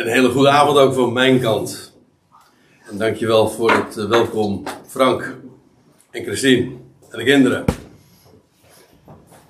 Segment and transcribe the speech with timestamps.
[0.00, 1.92] Een hele goede avond ook van mijn kant.
[2.90, 5.36] En dankjewel voor het uh, welkom, Frank
[6.10, 6.70] en Christine
[7.10, 7.64] en de kinderen.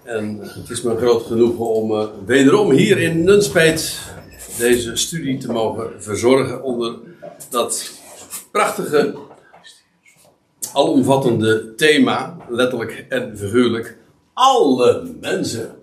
[0.02, 4.00] En het is me een groot genoegen om uh, wederom hier in Nunspeet
[4.58, 6.98] deze studie te mogen verzorgen onder
[7.50, 7.90] dat
[8.52, 9.14] prachtige,
[10.72, 13.96] alomvattende thema, letterlijk en figuurlijk,
[14.32, 15.74] alle mensen.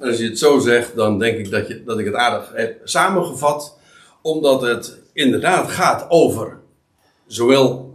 [0.00, 2.50] En als je het zo zegt, dan denk ik dat, je, dat ik het aardig
[2.54, 3.82] heb samengevat
[4.24, 6.60] omdat het inderdaad gaat over
[7.26, 7.94] zowel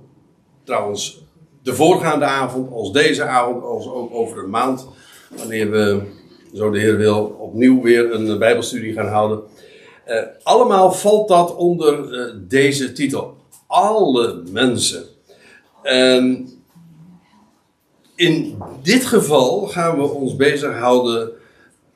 [0.63, 1.23] trouwens
[1.63, 4.87] de voorgaande avond als deze avond, als ook over een maand.
[5.37, 6.01] Wanneer we,
[6.53, 9.43] zo de Heer wil, opnieuw weer een Bijbelstudie gaan houden.
[10.07, 13.37] Uh, allemaal valt dat onder uh, deze titel.
[13.67, 15.03] Alle mensen.
[15.83, 16.49] En
[18.15, 21.31] in dit geval gaan we ons bezighouden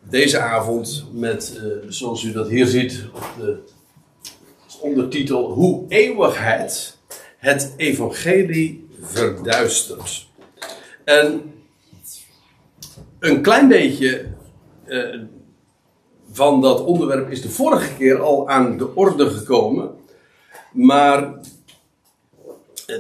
[0.09, 3.57] deze avond met, uh, zoals u dat hier ziet op de
[4.83, 6.97] ondertitel Hoe eeuwigheid
[7.37, 10.27] het evangelie verduistert.
[11.03, 11.53] En
[13.19, 14.25] een klein beetje
[14.87, 15.19] uh,
[16.31, 19.91] van dat onderwerp is de vorige keer al aan de orde gekomen.
[20.71, 21.33] Maar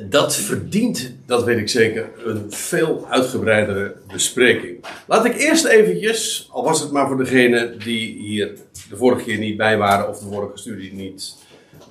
[0.09, 4.85] dat verdient, dat weet ik zeker, een veel uitgebreidere bespreking.
[5.07, 8.57] Laat ik eerst eventjes, al was het maar voor degenen die hier
[8.89, 11.35] de vorige keer niet bij waren of de vorige studie niet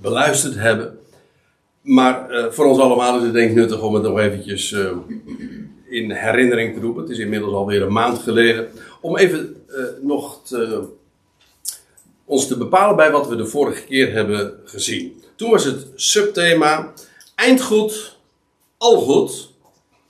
[0.03, 0.99] beluisterd hebben.
[1.83, 4.91] Maar uh, voor ons allemaal is het denk ik nuttig om het nog eventjes uh,
[5.89, 7.03] in herinnering te roepen.
[7.03, 8.69] Het is inmiddels alweer een maand geleden.
[9.01, 10.85] Om even uh, nog te,
[12.25, 15.23] ons te bepalen bij wat we de vorige keer hebben gezien.
[15.37, 16.93] Toen was het subthema
[17.35, 18.17] eindgoed,
[18.77, 19.51] al goed,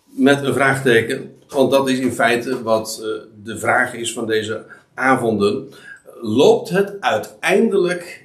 [0.04, 1.34] met een vraagteken.
[1.48, 3.04] Want dat is in feite wat
[3.42, 5.68] de vraag is van deze avonden.
[6.20, 8.21] Loopt het uiteindelijk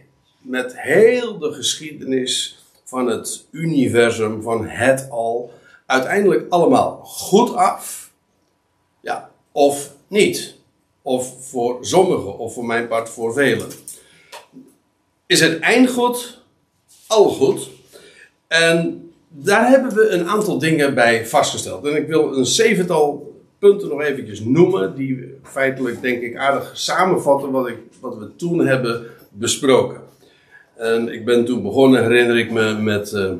[0.48, 5.53] met heel de geschiedenis van het universum, van het al,
[5.86, 8.12] uiteindelijk allemaal goed af?
[9.02, 10.56] Ja, of niet?
[11.02, 13.68] Of voor sommigen, of voor mijn part voor velen.
[15.25, 16.41] Is het eindgoed
[17.07, 17.69] al goed?
[18.47, 21.86] En daar hebben we een aantal dingen bij vastgesteld.
[21.86, 27.52] En ik wil een zevental punten nog eventjes noemen, die feitelijk denk ik aardig samenvatten
[27.52, 30.02] wat, ik, wat we toen hebben besproken.
[30.77, 33.31] En ik ben toen begonnen, herinner ik me, met, uh,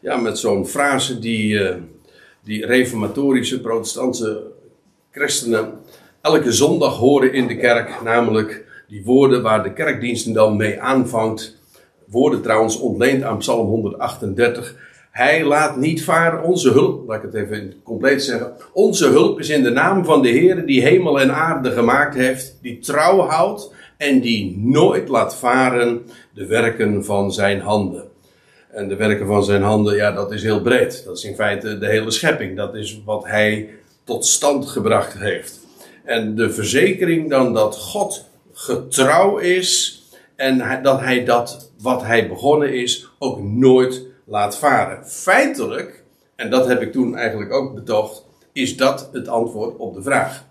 [0.00, 1.74] ja, met zo'n frase die, uh,
[2.42, 4.42] die reformatorische protestantse
[5.10, 5.72] christenen
[6.20, 8.02] elke zondag horen in de kerk.
[8.02, 11.56] Namelijk die woorden waar de kerkdiensten dan mee aanvangt.
[12.06, 14.74] Woorden trouwens ontleend aan Psalm 138.
[15.10, 18.52] Hij laat niet varen onze hulp, laat ik het even compleet zeggen.
[18.72, 22.58] Onze hulp is in de naam van de Heer die hemel en aarde gemaakt heeft,
[22.62, 26.02] die trouw houdt en die nooit laat varen
[26.34, 28.04] de werken van zijn handen.
[28.70, 31.02] En de werken van zijn handen, ja, dat is heel breed.
[31.04, 32.56] Dat is in feite de hele schepping.
[32.56, 33.68] Dat is wat hij
[34.04, 35.60] tot stand gebracht heeft.
[36.04, 40.02] En de verzekering dan dat God getrouw is
[40.36, 45.06] en dat hij dat wat hij begonnen is ook nooit laat varen.
[45.06, 46.02] Feitelijk,
[46.36, 50.44] en dat heb ik toen eigenlijk ook betoogd, is dat het antwoord op de vraag.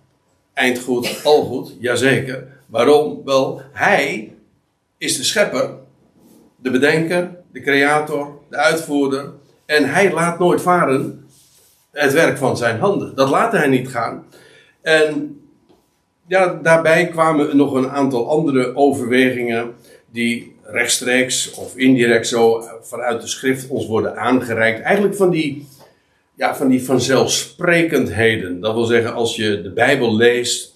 [0.53, 2.52] Eindgoed, al goed, jazeker.
[2.73, 3.21] Waarom?
[3.25, 4.33] Wel, hij
[4.97, 5.69] is de schepper,
[6.55, 9.31] de bedenker, de creator, de uitvoerder.
[9.65, 11.27] En hij laat nooit varen
[11.91, 13.15] het werk van zijn handen.
[13.15, 14.25] Dat laat hij niet gaan.
[14.81, 15.41] En
[16.27, 19.73] ja, daarbij kwamen nog een aantal andere overwegingen
[20.11, 24.81] die rechtstreeks of indirect zo vanuit de schrift ons worden aangereikt.
[24.81, 25.67] Eigenlijk van die,
[26.35, 28.59] ja, van die vanzelfsprekendheden.
[28.59, 30.72] Dat wil zeggen, als je de Bijbel leest,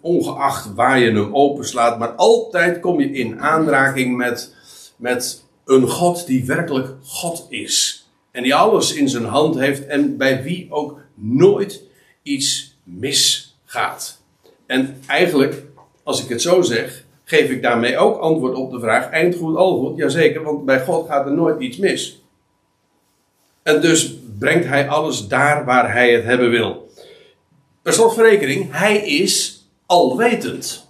[0.00, 4.54] ongeacht waar je hem openslaat, maar altijd kom je in aanraking met,
[4.96, 8.04] met een God die werkelijk God is.
[8.30, 11.82] En die alles in zijn hand heeft en bij wie ook nooit
[12.22, 14.22] iets misgaat.
[14.66, 15.62] En eigenlijk,
[16.02, 19.78] als ik het zo zeg, geef ik daarmee ook antwoord op de vraag: eindgoed, al
[19.78, 19.96] goed?
[19.96, 22.22] Jazeker, want bij God gaat er nooit iets mis.
[23.62, 26.88] En dus brengt hij alles daar waar hij het hebben wil.
[27.82, 29.59] Per slotverrekening, hij is
[29.90, 30.88] alwetend.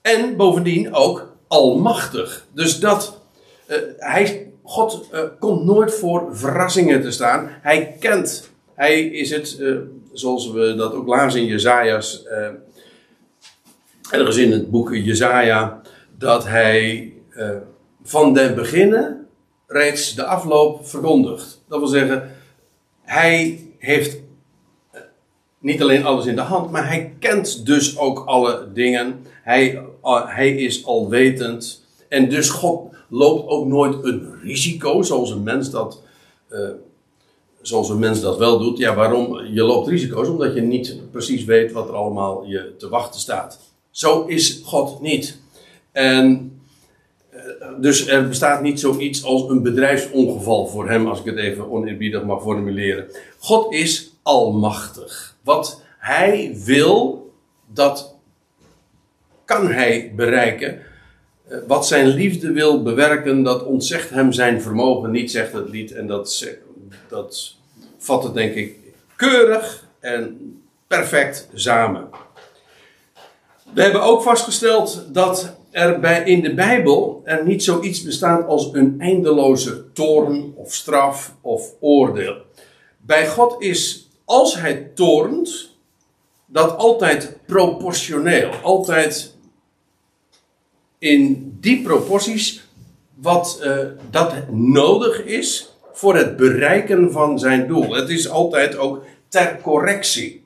[0.00, 2.46] En bovendien ook almachtig.
[2.52, 3.20] Dus dat,
[3.68, 7.48] uh, hij, God uh, komt nooit voor verrassingen te staan.
[7.50, 9.78] Hij kent, hij is het, uh,
[10.12, 12.24] zoals we dat ook lazen in Jezaja's,
[14.10, 15.80] ergens in het boek Jezaja,
[16.18, 17.12] dat hij
[18.02, 19.26] van den beginnen
[19.66, 21.62] reeds de afloop verkondigt.
[21.68, 22.30] Dat wil zeggen,
[23.02, 24.21] hij heeft
[25.62, 29.26] niet alleen alles in de hand, maar hij kent dus ook alle dingen.
[29.42, 29.82] Hij,
[30.26, 31.84] hij is alwetend.
[32.08, 36.02] En dus God loopt ook nooit een risico zoals een mens dat,
[36.50, 36.68] uh,
[37.60, 38.78] zoals een mens dat wel doet.
[38.78, 39.44] Ja, waarom?
[39.44, 43.60] Je loopt risico's omdat je niet precies weet wat er allemaal je te wachten staat.
[43.90, 45.40] Zo is God niet.
[45.92, 46.52] En
[47.34, 47.40] uh,
[47.80, 52.24] dus er bestaat niet zoiets als een bedrijfsongeval voor hem, als ik het even oneerbiedig
[52.24, 53.06] mag formuleren.
[53.38, 55.31] God is almachtig.
[55.42, 57.30] Wat hij wil,
[57.66, 58.14] dat
[59.44, 60.82] kan hij bereiken.
[61.48, 65.92] Eh, wat zijn liefde wil bewerken, dat ontzegt hem zijn vermogen niet, zegt het lied.
[65.92, 66.54] En dat,
[67.08, 67.56] dat
[67.98, 68.76] vat het denk ik
[69.16, 70.38] keurig en
[70.86, 72.08] perfect samen.
[73.74, 78.68] We hebben ook vastgesteld dat er bij, in de Bijbel er niet zoiets bestaat als
[78.72, 82.36] een eindeloze toorn of straf of oordeel.
[82.98, 85.70] Bij God is, als hij toornt,
[86.46, 88.50] dat altijd proportioneel.
[88.62, 89.34] Altijd
[90.98, 92.62] in die proporties
[93.14, 93.78] wat uh,
[94.10, 97.94] dat nodig is voor het bereiken van zijn doel.
[97.94, 100.42] Het is altijd ook ter correctie.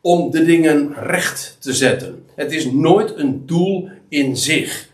[0.00, 2.24] Om de dingen recht te zetten.
[2.34, 4.88] Het is nooit een doel in zich.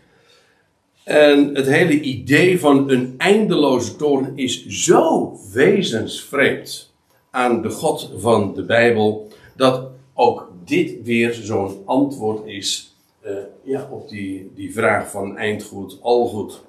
[1.03, 6.88] En het hele idee van een eindeloze toorn is zo wezensvreemd
[7.31, 12.95] aan de God van de Bijbel, dat ook dit weer zo'n antwoord is
[13.25, 13.31] uh,
[13.63, 16.61] ja, op die, die vraag van eindgoed, algoed.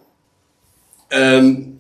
[1.08, 1.78] Um,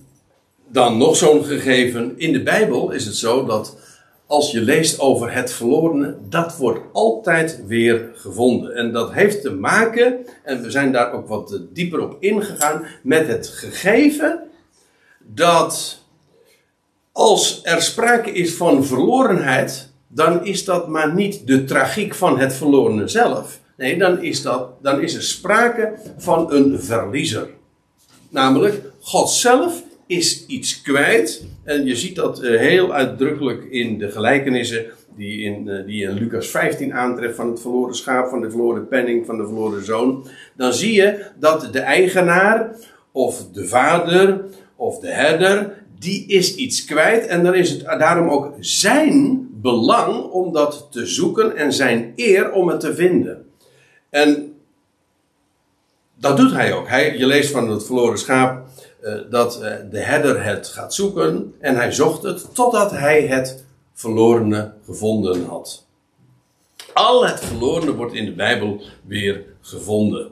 [0.66, 2.18] dan nog zo'n gegeven.
[2.18, 3.78] In de Bijbel is het zo dat
[4.26, 8.74] als je leest over het verlorene, dat wordt altijd weer gevonden.
[8.74, 13.26] En dat heeft te maken, en we zijn daar ook wat dieper op ingegaan, met
[13.26, 14.40] het gegeven
[15.18, 15.99] dat
[17.12, 22.54] als er sprake is van verlorenheid, dan is dat maar niet de tragiek van het
[22.54, 23.60] verlorene zelf.
[23.76, 27.48] Nee, dan is, dat, dan is er sprake van een verliezer.
[28.28, 31.44] Namelijk, God zelf is iets kwijt.
[31.64, 34.86] En je ziet dat eh, heel uitdrukkelijk in de gelijkenissen
[35.16, 38.88] die in, uh, die in Lucas 15 aantreft van het verloren schaap, van de verloren
[38.88, 40.26] penning, van de verloren zoon.
[40.56, 42.76] Dan zie je dat de eigenaar
[43.12, 44.44] of de vader
[44.76, 47.26] of de herder, die is iets kwijt.
[47.26, 52.52] En dan is het daarom ook zijn belang om dat te zoeken en zijn eer
[52.52, 53.46] om het te vinden.
[54.10, 54.54] En
[56.14, 56.88] dat doet hij ook.
[56.88, 58.68] Hij, je leest van het verloren schaap
[59.02, 63.64] uh, dat uh, de herder het gaat zoeken en hij zocht het totdat hij het
[63.92, 65.86] verlorene gevonden had.
[66.92, 70.30] Al het verlorene wordt in de Bijbel weer gevonden.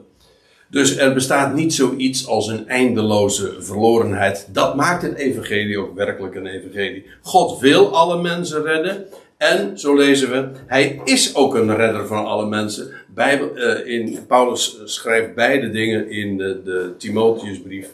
[0.69, 4.47] Dus er bestaat niet zoiets als een eindeloze verlorenheid.
[4.51, 7.05] Dat maakt het evangelie ook werkelijk een evangelie.
[7.21, 9.05] God wil alle mensen redden.
[9.37, 12.91] En, zo lezen we, hij is ook een redder van alle mensen.
[13.07, 17.89] Bijbel, uh, in, Paulus schrijft beide dingen in de, de Timotheusbrief.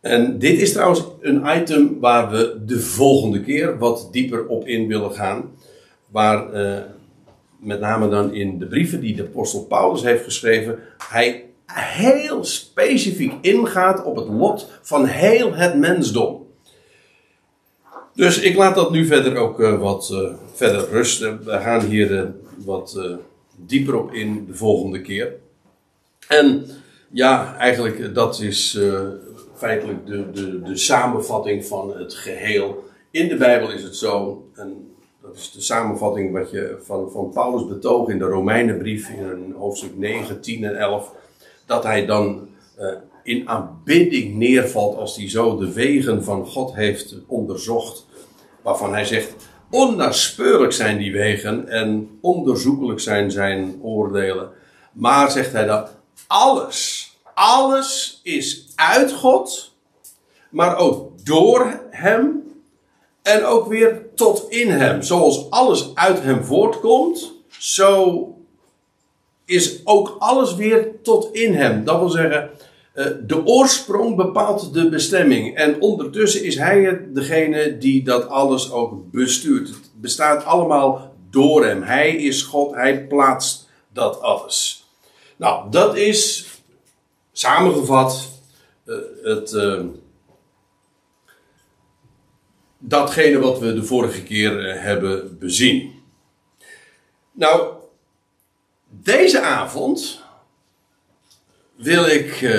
[0.00, 4.88] En dit is trouwens een item waar we de volgende keer wat dieper op in
[4.88, 5.50] willen gaan.
[6.10, 6.78] Waar uh,
[7.58, 10.78] met name dan in de brieven die de apostel Paulus heeft geschreven,
[11.08, 16.46] hij heel specifiek ingaat op het lot van heel het mensdom.
[18.14, 21.44] Dus ik laat dat nu verder ook uh, wat uh, verder rusten.
[21.44, 22.22] We gaan hier uh,
[22.64, 23.00] wat
[23.56, 25.32] dieper op in de volgende keer.
[26.28, 26.66] En
[27.10, 28.78] ja, eigenlijk dat is
[29.54, 32.84] feitelijk de, de, de samenvatting van het geheel.
[33.10, 37.30] In de Bijbel is het zo, en dat is de samenvatting wat je van, van
[37.30, 41.12] Paulus betoog in de Romeinenbrief in hoofdstuk 9, 10 en 11,
[41.66, 42.92] dat hij dan uh,
[43.22, 48.06] in aanbidding neervalt als hij zo de wegen van God heeft onderzocht,
[48.62, 49.34] waarvan hij zegt,
[49.70, 54.50] onnaspeurlijk zijn die wegen en onderzoekelijk zijn zijn oordelen.
[54.92, 55.90] Maar zegt hij dat
[56.26, 59.74] alles, alles is uit God,
[60.50, 62.42] maar ook door Hem
[63.22, 65.02] en ook weer tot in Hem.
[65.02, 68.35] Zoals alles uit Hem voortkomt, zo
[69.46, 71.84] is ook alles weer tot in Hem.
[71.84, 72.50] Dat wil zeggen,
[72.92, 75.56] eh, de oorsprong bepaalt de bestemming.
[75.56, 79.68] En ondertussen is Hij degene die dat alles ook bestuurt.
[79.68, 81.82] Het bestaat allemaal door Hem.
[81.82, 84.84] Hij is God, Hij plaatst dat alles.
[85.36, 86.46] Nou, dat is
[87.32, 88.28] samengevat
[88.84, 89.84] uh, het, uh,
[92.78, 95.92] datgene wat we de vorige keer hebben bezien.
[97.32, 97.72] Nou,
[99.02, 100.22] deze avond
[101.76, 102.56] wil ik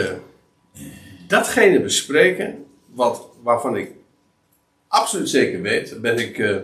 [1.27, 3.91] datgene bespreken wat, waarvan ik
[4.87, 6.61] absoluut zeker weet, ben ik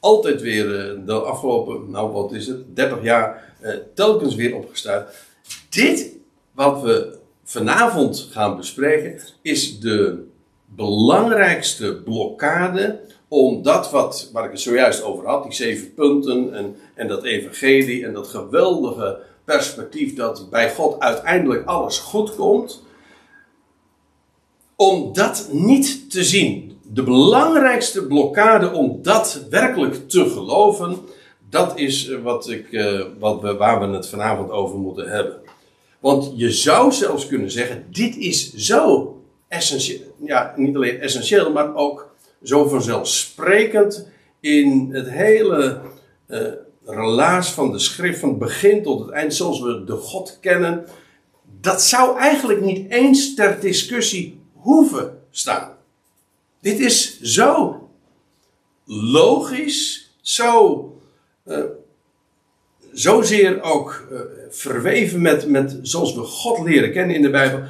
[0.00, 0.66] altijd weer
[1.06, 3.54] de afgelopen, nou wat is het, 30 jaar
[3.94, 5.26] telkens weer opgestuurd.
[5.68, 6.16] Dit
[6.52, 10.28] wat we vanavond gaan bespreken is de
[10.66, 13.00] belangrijkste blokkade
[13.32, 17.24] om dat wat, waar ik het zojuist over had, die zeven punten en, en dat
[17.24, 22.82] evangelie en dat geweldige perspectief dat bij God uiteindelijk alles goed komt,
[24.76, 26.78] om dat niet te zien.
[26.82, 30.98] De belangrijkste blokkade om dat werkelijk te geloven,
[31.50, 35.36] dat is eh, wat ik, uh, wat we, waar we het vanavond over moeten hebben.
[36.00, 39.14] Want je zou zelfs kunnen zeggen: dit is zo
[39.48, 40.14] essentieel.
[40.24, 42.09] Ja, niet alleen essentieel, maar ook
[42.42, 44.08] zo vanzelfsprekend
[44.40, 45.80] in het hele
[46.28, 46.40] uh,
[46.84, 50.86] relaas van de schrift, van het begin tot het eind, zoals we de God kennen.
[51.60, 55.76] Dat zou eigenlijk niet eens ter discussie hoeven staan.
[56.60, 57.80] Dit is zo
[58.84, 60.84] logisch, zo,
[61.46, 61.64] uh,
[62.92, 64.20] zozeer ook uh,
[64.50, 67.62] verweven met, met zoals we God leren kennen in de Bijbel,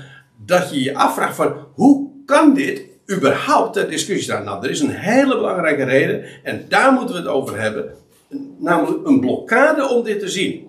[0.44, 4.44] dat je je afvraagt van hoe kan dit überhaupt ter discussie staan?
[4.44, 7.94] Nou, er is een hele belangrijke reden en daar moeten we het over hebben,
[8.58, 10.68] namelijk een blokkade om dit te zien.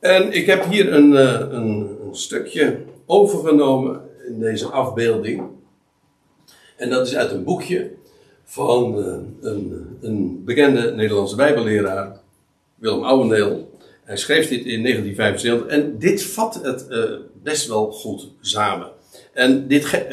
[0.00, 5.42] En ik heb hier een, uh, een, een stukje overgenomen in deze afbeelding.
[6.76, 7.90] En dat is uit een boekje
[8.44, 9.06] van uh,
[9.40, 12.20] een, een, bekende Nederlandse bijbelleraar,
[12.74, 13.78] Willem Ouwendeel.
[14.04, 17.04] Hij schreef dit in 1975 en dit vat het uh,
[17.42, 18.90] best wel goed samen.
[19.38, 20.04] En dit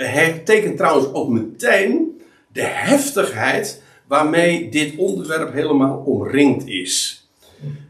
[0.43, 7.25] tekent trouwens ook meteen de heftigheid waarmee dit onderwerp helemaal omringd is.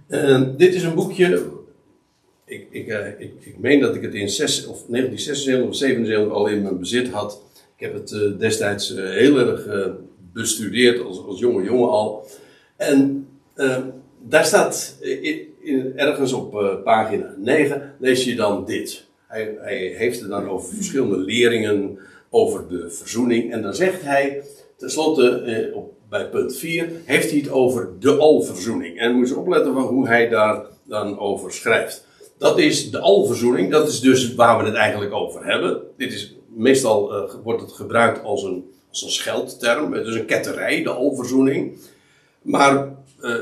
[0.10, 1.54] Uh, dit is een boekje
[2.46, 6.34] ik, ik, uh, ik, ik, meen dat ik het in 6, of 1976 of 77
[6.34, 7.42] al in mijn bezit had.
[7.78, 9.68] Ik heb het uh, destijds heel erg
[10.34, 12.28] bestudeerd als, als jonge jongen al.
[12.78, 13.28] En
[14.28, 14.98] daar staat
[15.96, 19.05] ergens op pagina 9 lees je dan dit.
[19.36, 22.00] Hij, heeft het dan over verschillende leringen
[22.30, 23.52] over de verzoening.
[23.52, 24.44] En dan zegt hij
[24.78, 29.00] tenslotte op, bij punt 4 heeft hij het over de alverzoening.
[29.00, 32.06] En moet je opletten van hoe hij daar dan over schrijft.
[32.38, 33.72] Dat is de alverzoening.
[33.72, 35.82] Dat is dus waar we het eigenlijk over hebben.
[35.98, 39.94] Dit is, meestal uh, wordt het gebruikt als een, als een scheldterm.
[39.94, 41.78] Is een ketterij, de alverzoening.
[42.42, 43.34] Maar uh,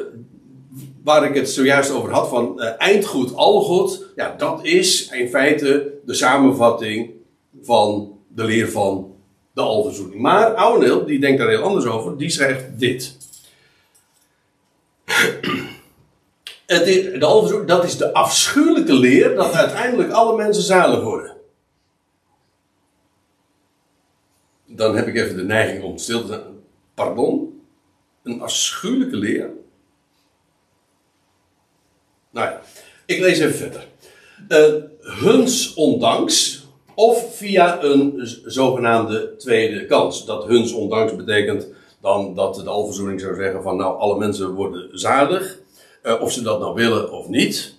[1.03, 4.05] waar ik het zojuist over had van uh, eindgoed, algoed.
[4.15, 7.11] Ja, dat is in feite de samenvatting
[7.61, 9.15] van de leer van
[9.53, 10.21] de alverzoening.
[10.21, 12.17] Maar Ouweneel, die denkt daar heel anders over.
[12.17, 13.17] Die schrijft dit.
[16.65, 21.37] Het is, de dat is de afschuwelijke leer dat uiteindelijk alle mensen zalig worden.
[24.65, 26.41] Dan heb ik even de neiging om stil te zijn.
[26.93, 27.61] Pardon?
[28.23, 29.49] Een afschuwelijke leer?
[32.33, 32.61] Nou ja,
[33.05, 33.87] ik lees even verder.
[34.49, 36.63] Uh, huns ondanks,
[36.95, 38.13] of via een
[38.45, 40.25] zogenaamde tweede kans.
[40.25, 41.67] Dat huns ondanks betekent
[42.01, 45.59] dan dat de alverzoening zou zeggen van nou alle mensen worden zalig.
[46.03, 47.75] Uh, of ze dat nou willen of niet.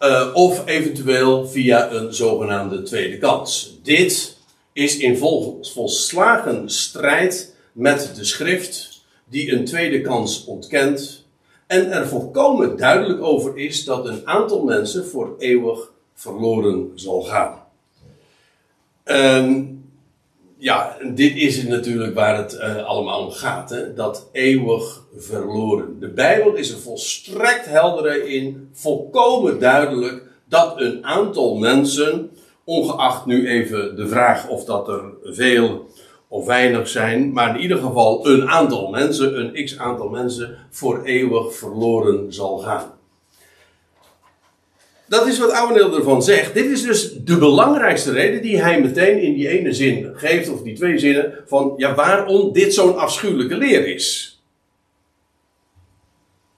[0.00, 3.78] Uh, of eventueel via een zogenaamde tweede kans.
[3.82, 4.36] Dit
[4.72, 11.17] is in vol, volslagen strijd met de schrift, die een tweede kans ontkent.
[11.68, 17.62] En er volkomen duidelijk over is dat een aantal mensen voor eeuwig verloren zal gaan.
[19.04, 19.84] Um,
[20.56, 23.70] ja, dit is het natuurlijk waar het uh, allemaal om gaat.
[23.70, 23.94] Hè?
[23.94, 26.00] Dat eeuwig verloren.
[26.00, 32.30] De Bijbel is er volstrekt helder in, volkomen duidelijk, dat een aantal mensen,
[32.64, 35.86] ongeacht nu even de vraag of dat er veel
[36.28, 41.04] of weinig zijn, maar in ieder geval een aantal mensen, een x aantal mensen, voor
[41.04, 42.96] eeuwig verloren zal gaan.
[45.06, 46.54] Dat is wat Ouweneel ervan zegt.
[46.54, 50.62] Dit is dus de belangrijkste reden die hij meteen in die ene zin geeft, of
[50.62, 54.40] die twee zinnen, van ja, waarom dit zo'n afschuwelijke leer is.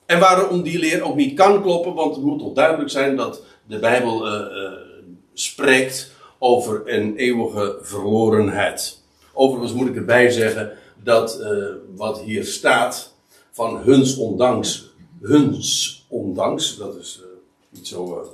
[0.06, 3.44] En waarom die leer ook niet kan kloppen, want het moet toch duidelijk zijn dat
[3.66, 4.72] de Bijbel uh, uh,
[5.32, 8.99] spreekt over een eeuwige verlorenheid.
[9.32, 10.72] Overigens moet ik erbij zeggen
[11.02, 13.14] dat uh, wat hier staat
[13.50, 17.22] van huns ondanks, huns ondanks, dat is
[17.70, 18.28] niet zo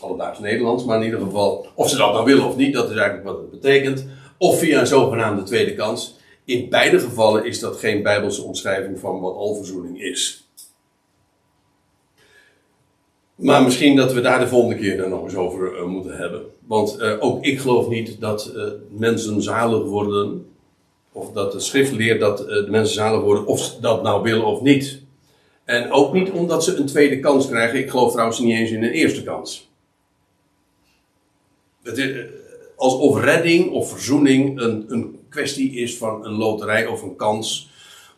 [0.00, 2.96] alledaags Nederlands, maar in ieder geval, of ze dat nou willen of niet, dat is
[2.96, 4.06] eigenlijk wat het betekent.
[4.38, 6.16] Of via een zogenaamde tweede kans.
[6.44, 10.43] In beide gevallen is dat geen bijbelse omschrijving van wat alverzoening is.
[13.34, 16.42] Maar misschien dat we daar de volgende keer dan nog eens over uh, moeten hebben.
[16.66, 20.46] Want uh, ook ik geloof niet dat uh, mensen zalig worden.
[21.12, 23.46] Of dat de schrift leert dat de mensen zalig worden.
[23.46, 25.02] Of dat nou willen of niet.
[25.64, 27.78] En ook niet omdat ze een tweede kans krijgen.
[27.78, 29.70] Ik geloof trouwens niet eens in een eerste kans.
[31.82, 32.26] het is,
[32.76, 37.70] alsof redding of verzoening een, een kwestie is van een loterij of een kans.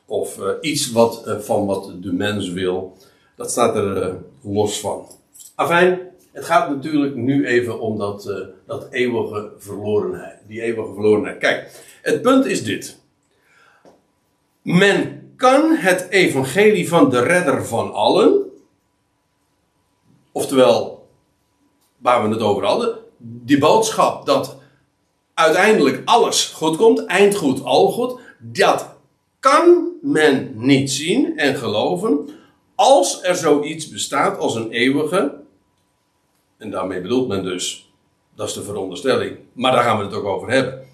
[0.07, 2.97] Of iets wat, van wat de mens wil.
[3.37, 4.17] Dat staat er
[4.47, 5.07] los van.
[5.55, 6.01] Afijn,
[6.33, 8.31] het gaat natuurlijk nu even om dat,
[8.67, 10.39] dat eeuwige verlorenheid.
[10.47, 11.39] Die eeuwige verlorenheid.
[11.39, 13.01] Kijk, het punt is dit.
[14.63, 18.43] Men kan het evangelie van de redder van allen.
[20.33, 21.09] Oftewel,
[21.99, 22.99] waar we het over hadden.
[23.19, 24.57] Die boodschap dat
[25.35, 27.05] uiteindelijk alles goed komt.
[27.05, 28.21] Eindgoed, al goed.
[28.39, 28.89] Dat
[29.41, 32.29] kan men niet zien en geloven
[32.77, 35.35] als er zoiets bestaat als een eeuwige.
[36.59, 37.93] En daarmee bedoelt men dus,
[38.35, 40.87] dat is de veronderstelling, maar daar gaan we het ook over hebben.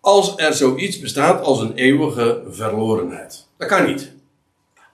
[0.00, 3.46] Als er zoiets bestaat als een eeuwige verlorenheid.
[3.56, 4.12] Dat kan niet.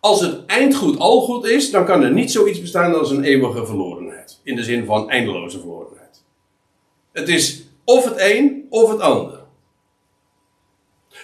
[0.00, 3.66] Als het eindgoed al goed is, dan kan er niet zoiets bestaan als een eeuwige
[3.66, 4.40] verlorenheid.
[4.42, 6.22] In de zin van eindeloze verlorenheid.
[7.12, 9.41] Het is of het een of het ander.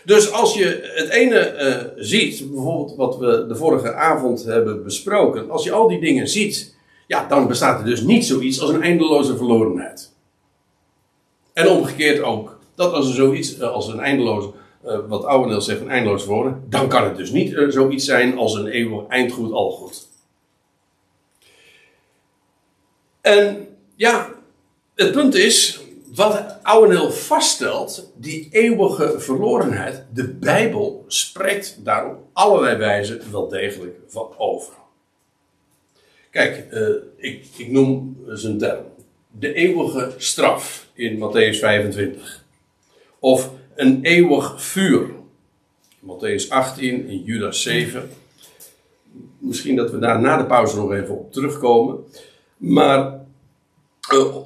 [0.05, 1.55] Dus als je het ene
[1.97, 6.29] uh, ziet, bijvoorbeeld wat we de vorige avond hebben besproken, als je al die dingen
[6.29, 6.77] ziet,
[7.07, 10.13] ja, dan bestaat er dus niet zoiets als een eindeloze verlorenheid.
[11.53, 14.51] En omgekeerd ook, dat als er zoiets uh, als een eindeloze,
[14.87, 18.55] uh, wat Ouweneel zegt, een eindeloze verloren, dan kan het dus niet zoiets zijn als
[18.55, 20.07] een eeuwig eindgoed al goed.
[23.21, 24.31] En ja,
[24.95, 25.81] het punt is,
[26.19, 33.97] wat Ouweneel vaststelt, die eeuwige verlorenheid, de Bijbel spreekt daar op allerlei wijzen wel degelijk
[34.07, 34.73] van over.
[36.31, 38.85] Kijk, uh, ik, ik noem zijn term.
[39.31, 42.45] De eeuwige straf in Matthäus 25.
[43.19, 45.11] Of een eeuwig vuur.
[46.01, 48.11] Matthäus 18 in Judas 7.
[49.39, 52.05] Misschien dat we daar na de pauze nog even op terugkomen.
[52.57, 53.21] Maar
[54.13, 54.37] uh,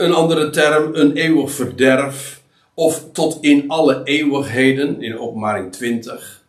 [0.00, 2.42] een andere term, een eeuwig verderf.
[2.74, 6.44] Of tot in alle eeuwigheden in openbaring 20.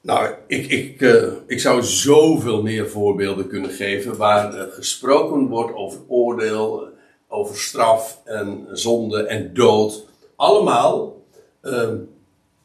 [0.00, 5.74] Nou, ik, ik, uh, ik zou zoveel meer voorbeelden kunnen geven waar uh, gesproken wordt
[5.74, 6.88] over oordeel,
[7.28, 10.06] over straf en zonde en dood.
[10.36, 11.22] Allemaal
[11.62, 11.88] uh,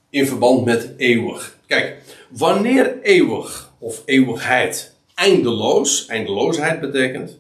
[0.10, 1.58] in verband met eeuwig.
[1.68, 1.98] Kijk,
[2.30, 7.39] wanneer eeuwig of eeuwigheid eindeloos, eindeloosheid betekent,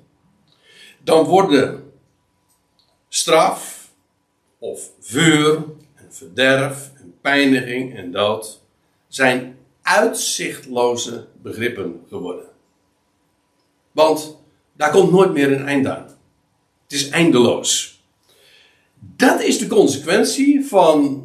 [1.03, 1.91] dan worden
[3.09, 3.89] straf
[4.57, 5.63] of vuur
[5.95, 8.62] en verderf en pijniging en dood
[9.07, 12.45] zijn uitzichtloze begrippen geworden.
[13.91, 14.38] Want
[14.73, 16.17] daar komt nooit meer een eind aan.
[16.83, 18.01] Het is eindeloos.
[18.99, 21.23] Dat is de consequentie van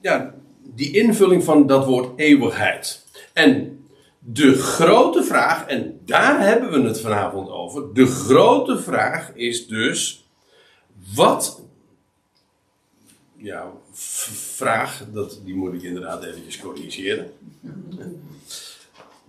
[0.00, 3.04] ja, die invulling van dat woord eeuwigheid.
[3.32, 3.77] En
[4.32, 7.94] de grote vraag, en daar hebben we het vanavond over.
[7.94, 10.28] De grote vraag is dus:
[11.14, 11.62] wat.
[13.36, 17.32] Ja, vraag, dat, die moet ik inderdaad eventjes corrigeren.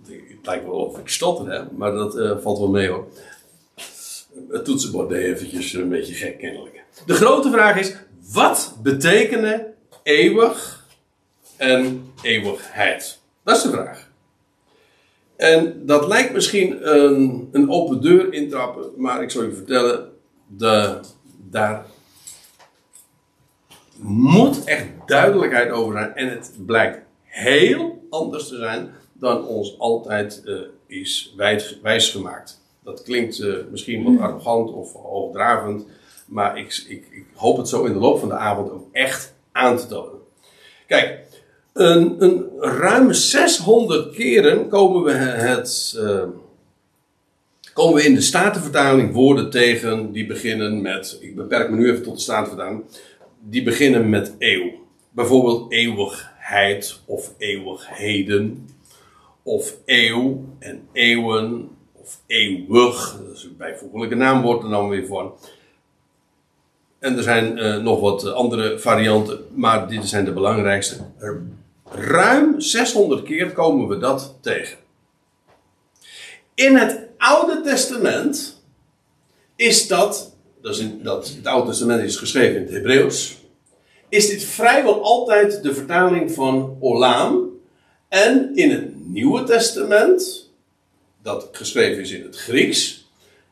[0.08, 1.64] Het lijkt wel of ik stotter, hè?
[1.72, 3.08] maar dat uh, valt wel mee hoor.
[4.50, 6.84] Het toetsenbord deed eventjes een beetje gek kennelijk.
[7.06, 7.96] De grote vraag is:
[8.32, 10.86] wat betekenen eeuwig
[11.56, 13.20] en eeuwigheid?
[13.44, 14.09] Dat is de vraag.
[15.39, 20.12] En dat lijkt misschien een, een open deur intrappen, maar ik zal je vertellen,
[20.47, 20.99] de,
[21.49, 21.86] daar
[24.02, 26.15] moet echt duidelijkheid over zijn.
[26.15, 31.36] En het blijkt heel anders te zijn dan ons altijd uh, is
[31.82, 32.62] wijsgemaakt.
[32.84, 35.86] Dat klinkt uh, misschien wat arrogant of hoogdravend,
[36.25, 39.34] maar ik, ik, ik hoop het zo in de loop van de avond ook echt
[39.52, 40.19] aan te tonen.
[40.88, 41.19] Kijk,
[41.80, 46.24] een, een, ruim 600 keren komen we, het, uh,
[47.74, 52.04] komen we in de Statenvertaling woorden tegen die beginnen met, ik beperk me nu even
[52.04, 52.84] tot de Statenvertaling,
[53.39, 54.72] die beginnen met eeuw.
[55.12, 58.70] Bijvoorbeeld eeuwigheid of eeuwigheden,
[59.44, 65.34] of eeuw en eeuwen, of eeuwig, dat is een bijvoeglijke naamwoord er dan weer voor.
[67.00, 70.96] En er zijn uh, nog wat andere varianten, maar dit zijn de belangrijkste.
[71.18, 71.42] Er
[71.91, 74.78] Ruim 600 keer komen we dat tegen.
[76.54, 78.62] In het Oude Testament
[79.56, 83.38] is dat, dat, is in, het Oude Testament is geschreven in het Hebreeuws,
[84.10, 87.47] is dit vrijwel altijd de vertaling van Olam.
[88.08, 90.52] En in het Nieuwe Testament,
[91.21, 93.08] dat geschreven is in het Grieks,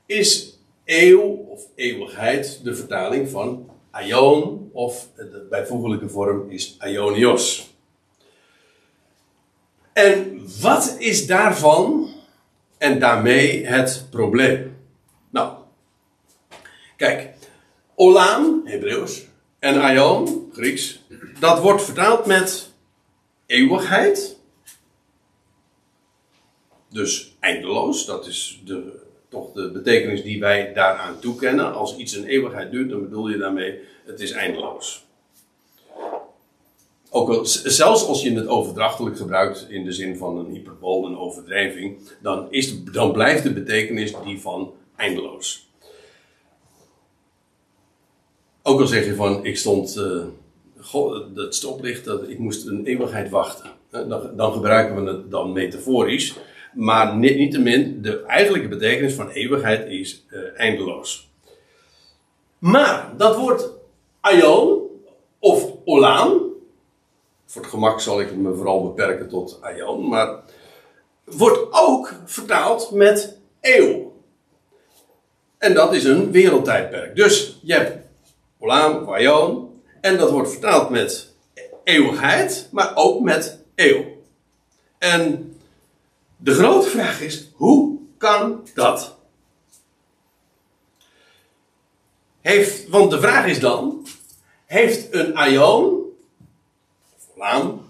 [0.06, 7.76] is eeuw of eeuwigheid de vertaling van aion, of de bijvoeglijke vorm is aionios.
[9.98, 12.10] En wat is daarvan
[12.78, 14.78] en daarmee het probleem?
[15.30, 15.54] Nou,
[16.96, 17.34] Kijk,
[17.96, 19.26] Olam, Hebreeuws,
[19.60, 21.00] en Aion, Grieks,
[21.40, 22.72] dat wordt vertaald met
[23.46, 24.38] eeuwigheid.
[26.90, 31.74] Dus eindeloos, dat is de, toch de betekenis die wij daaraan toekennen.
[31.74, 35.07] Als iets een eeuwigheid duurt, dan bedoel je daarmee, het is eindeloos.
[37.18, 41.18] Ook al, zelfs als je het overdrachtelijk gebruikt in de zin van een hyperbool, een
[41.18, 45.70] overdrijving, dan, is, dan blijft de betekenis die van eindeloos.
[48.62, 49.98] Ook al zeg je van, ik stond,
[50.94, 53.72] uh, dat stoplicht, dat, ik moest een eeuwigheid wachten.
[53.90, 56.36] Dan, dan gebruiken we het dan metaforisch.
[56.74, 61.30] Maar niettemin, de eigenlijke betekenis van eeuwigheid is uh, eindeloos.
[62.58, 63.70] Maar dat woord
[64.20, 64.82] aion
[65.40, 66.47] of olaan,
[67.58, 70.40] voor gemak zal ik me vooral beperken tot aion, maar
[71.24, 74.16] wordt ook vertaald met eeuw.
[75.58, 77.16] En dat is een wereldtijdperk.
[77.16, 78.08] Dus je hebt
[78.60, 81.34] olaan aion, en dat wordt vertaald met
[81.84, 84.06] eeuwigheid, maar ook met eeuw.
[84.98, 85.56] En
[86.38, 89.18] de grote vraag is, hoe kan dat?
[92.42, 94.08] Heeft, want de vraag is dan,
[94.66, 96.07] heeft een aion,
[97.38, 97.82] laan,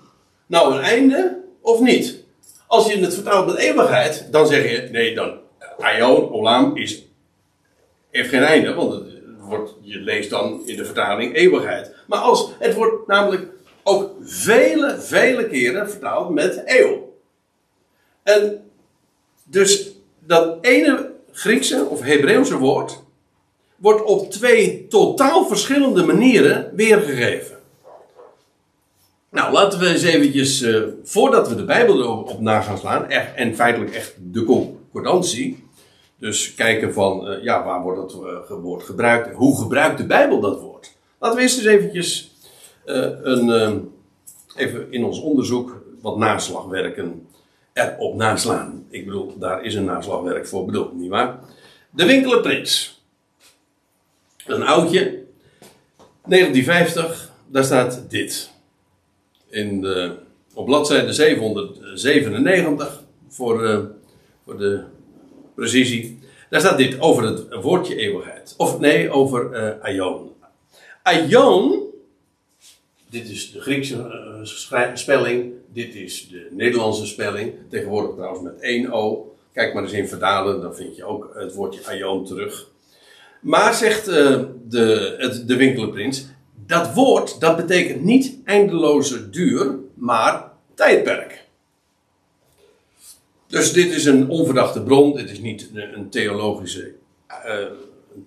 [0.45, 2.23] nou een einde of niet?
[2.67, 5.39] Als je het vertaalt met eeuwigheid, dan zeg je, nee, dan,
[5.79, 7.05] aion, olam, is,
[8.10, 9.05] heeft geen einde, want het
[9.39, 11.95] wordt, je leest dan in de vertaling eeuwigheid.
[12.07, 13.47] Maar als, het wordt namelijk
[13.83, 17.13] ook vele, vele keren vertaald met eeuw.
[18.23, 18.69] En
[19.43, 23.03] dus dat ene Griekse of Hebreeuwse woord
[23.75, 27.57] wordt op twee totaal verschillende manieren weergegeven.
[29.31, 33.35] Nou, laten we eens eventjes, uh, voordat we de Bijbel erop na gaan slaan, echt,
[33.35, 35.63] en feitelijk echt de concordantie,
[36.19, 39.35] dus kijken van, uh, ja, waar wordt dat uh, woord gebruikt?
[39.35, 40.95] Hoe gebruikt de Bijbel dat woord?
[41.19, 42.35] Laten we eerst eens eventjes
[42.85, 43.91] een,
[44.55, 47.27] even in ons onderzoek wat naslagwerken
[47.73, 48.85] erop naslaan.
[48.89, 51.39] Ik bedoel, daar is een naslagwerk voor bedoeld, nietwaar?
[51.89, 53.03] De Winkeler Prins.
[54.45, 55.23] Een oudje.
[56.25, 58.55] 1950, daar staat dit.
[59.49, 60.15] In de,
[60.53, 63.79] op bladzijde 797, voor, uh,
[64.45, 64.83] voor de
[65.55, 66.19] precisie.
[66.49, 68.53] Daar staat dit over het woordje eeuwigheid.
[68.57, 70.31] Of nee, over uh, aion.
[71.03, 71.83] Aion,
[73.10, 73.95] dit is de Griekse
[74.71, 75.53] uh, spelling.
[75.73, 77.53] Dit is de Nederlandse spelling.
[77.69, 79.36] Tegenwoordig trouwens met één O.
[79.53, 82.67] Kijk maar eens in vertalen, dan vind je ook het woordje aion terug.
[83.41, 86.25] Maar zegt de, het, de winkelenprins,
[86.67, 91.45] dat woord dat betekent niet eindeloze duur, maar tijdperk.
[93.47, 96.93] Dus dit is een onverdachte bron, dit is niet een theologische,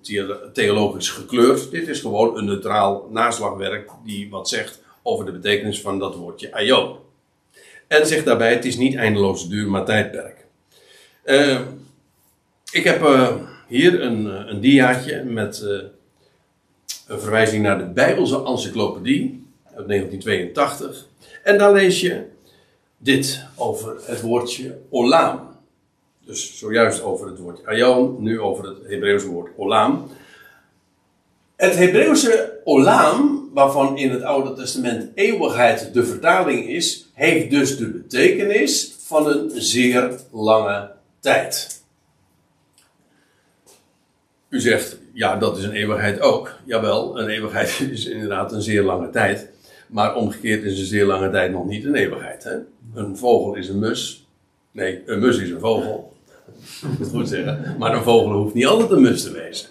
[0.02, 1.70] uh, theologisch gekleurd.
[1.70, 6.52] Dit is gewoon een neutraal naslagwerk die wat zegt over de betekenis van dat woordje
[6.52, 6.96] aion.
[7.86, 10.46] En zegt daarbij: het is niet eindeloze duur, maar tijdperk.
[11.24, 11.60] Uh,
[12.72, 13.34] ik heb uh,
[13.68, 15.64] hier een, eh, een diaatje met
[17.10, 21.06] een verwijzing naar de Bijbelse Encyclopedie uit 1982.
[21.42, 22.24] En daar lees je
[22.98, 25.48] dit over het woordje olam.
[26.24, 30.08] Dus zojuist over het woord aion, nu over het Hebreeuwse woord olam.
[31.56, 37.86] Het Hebreeuwse olam, waarvan in het Oude Testament eeuwigheid de vertaling is, heeft dus de
[37.86, 41.82] betekenis van een zeer lange tijd.
[44.48, 46.54] U zegt, ja, dat is een eeuwigheid ook.
[46.64, 49.48] Jawel, een eeuwigheid is inderdaad een zeer lange tijd.
[49.86, 52.44] Maar omgekeerd is een zeer lange tijd nog niet een eeuwigheid.
[52.44, 52.56] Hè?
[52.94, 54.26] Een vogel is een mus.
[54.70, 56.12] Nee, een mus is een vogel.
[56.82, 57.76] Moet het goed zeggen.
[57.78, 59.68] Maar een vogel hoeft niet altijd een mus te wezen.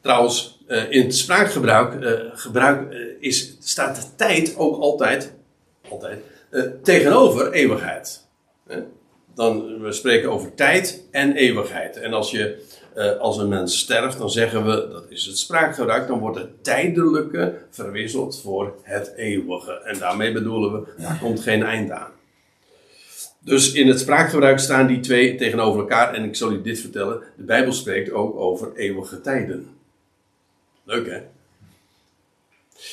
[0.00, 5.34] Trouwens, eh, in het spraakgebruik uh, gebruik, uh, is, staat tijd ook altijd,
[5.88, 6.22] altijd
[6.82, 8.26] tegenover eeuwigheid.
[9.34, 11.96] Dan we spreken over tijd en eeuwigheid.
[11.96, 12.62] En als, je,
[13.20, 17.58] als een mens sterft, dan zeggen we, dat is het spraakgebruik, dan wordt het tijdelijke
[17.70, 19.72] verwisseld voor het eeuwige.
[19.72, 22.12] En daarmee bedoelen we, daar komt geen eind aan.
[23.44, 26.14] Dus in het spraakgebruik staan die twee tegenover elkaar.
[26.14, 29.76] En ik zal u dit vertellen: de Bijbel spreekt ook over eeuwige tijden.
[30.84, 31.20] Leuk hè?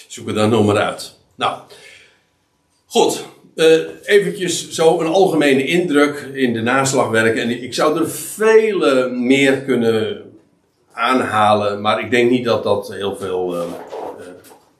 [0.08, 1.18] Zoek het dan nog maar uit.
[1.36, 1.62] Nou,
[2.86, 3.26] goed.
[3.56, 7.42] Uh, eventjes zo een algemene indruk in de naslagwerken.
[7.42, 10.32] En ik zou er vele meer kunnen
[10.94, 14.26] aanhalen, maar ik denk niet dat dat heel veel uh, uh,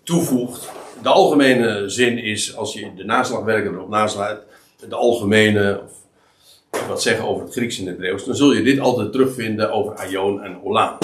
[0.04, 0.70] toevoegt.
[1.02, 4.42] De algemene zin is, als je de naslagwerken erop naslaat,
[4.90, 5.82] de algemene,
[6.72, 9.72] of wat zeggen over het Grieks en het Hebreeuws, dan zul je dit altijd terugvinden
[9.72, 10.98] over aion en olaan.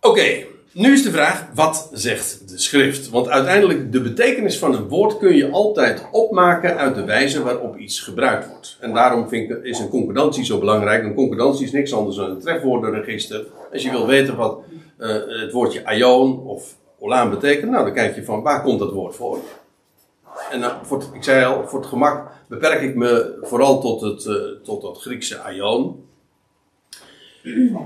[0.00, 3.10] Oké, nu is de vraag, wat zegt de schrift?
[3.10, 7.76] Want uiteindelijk, de betekenis van een woord kun je altijd opmaken uit de wijze waarop
[7.76, 8.76] iets gebruikt wordt.
[8.80, 11.04] En daarom vind ik, is een concordantie zo belangrijk.
[11.04, 13.46] Een concordantie is niks anders dan een trefwoordenregister.
[13.72, 14.58] Als je wil weten wat
[14.98, 15.08] uh,
[15.42, 19.14] het woordje aion of olaan betekent, nou dan kijk je van waar komt dat woord
[19.14, 19.38] voor.
[20.50, 24.34] En voor ik zei al, voor het gemak beperk ik me vooral tot het, uh,
[24.62, 26.04] tot het Griekse aion.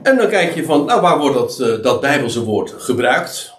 [0.02, 3.54] En dan kijk je van, nou waar wordt dat, uh, dat Bijbelse woord gebruikt?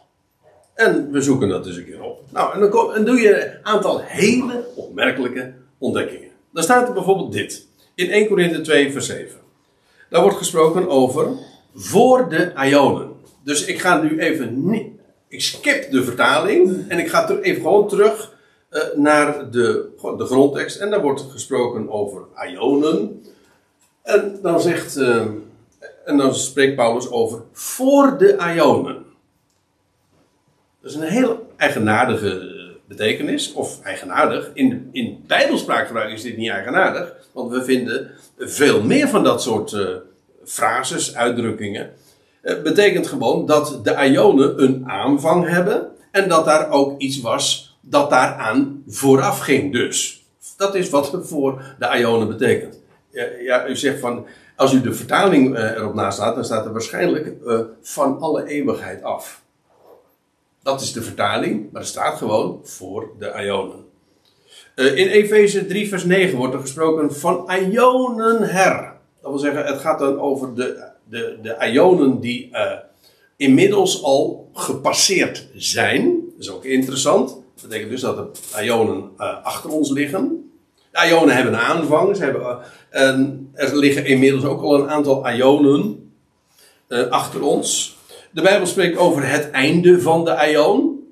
[0.74, 2.22] En we zoeken dat dus een keer op.
[2.30, 6.30] Nou, en dan, kom, en doe je een aantal hele opmerkelijke ontdekkingen.
[6.54, 7.68] Dan staat er bijvoorbeeld dit.
[7.96, 9.40] In 1 Korinthe 2 vers 7.
[10.10, 11.28] Daar wordt gesproken over
[11.76, 13.12] voor de Ionen.
[13.44, 14.74] Dus ik ga nu even.
[15.28, 18.38] Ik skip de vertaling en ik ga even gewoon terug
[18.72, 20.80] uh, naar de, de grondtekst.
[20.80, 23.24] En daar wordt gesproken over Ionen.
[24.04, 24.98] En dan zegt...
[24.98, 25.26] Uh,
[26.10, 29.06] en dan spreekt Paulus over voor de Ionen.
[30.82, 34.50] Dat is een heel eigenaardige betekenis, of eigenaardig.
[34.54, 39.72] In, in Bijbelspraakgebruik is dit niet eigenaardig, want we vinden veel meer van dat soort
[39.72, 39.88] uh,
[40.46, 41.92] frases, uitdrukkingen.
[42.42, 48.10] Betekent gewoon dat de Ionen een aanvang hebben en dat daar ook iets was dat
[48.10, 50.26] daaraan vooraf ging dus.
[50.58, 52.80] Dat is wat voor de Ionen betekent.
[53.42, 54.26] Ja, u zegt van,
[54.60, 58.48] als u de vertaling uh, erop naast staat, dan staat er waarschijnlijk uh, van alle
[58.48, 59.42] eeuwigheid af.
[60.64, 63.86] Dat is de vertaling, maar er staat gewoon voor de Ionen.
[64.76, 68.94] Uh, in Efeze 3, vers 9 wordt er gesproken van Ionen her.
[69.22, 72.52] Dat wil zeggen, het gaat dan over de, de, de Ionen die
[73.38, 76.04] inmiddels al gepasseerd zijn.
[76.04, 77.30] Dat is ook interessant.
[77.30, 80.49] Dat betekent dus dat de Ionen achter ons liggen.
[80.92, 82.16] De Ionen hebben een aanvang.
[82.16, 82.60] Ze hebben,
[82.92, 86.12] uh, er liggen inmiddels ook al een aantal Ionen
[86.88, 87.98] uh, achter ons.
[88.32, 91.08] De Bijbel spreekt over het einde van de Ion.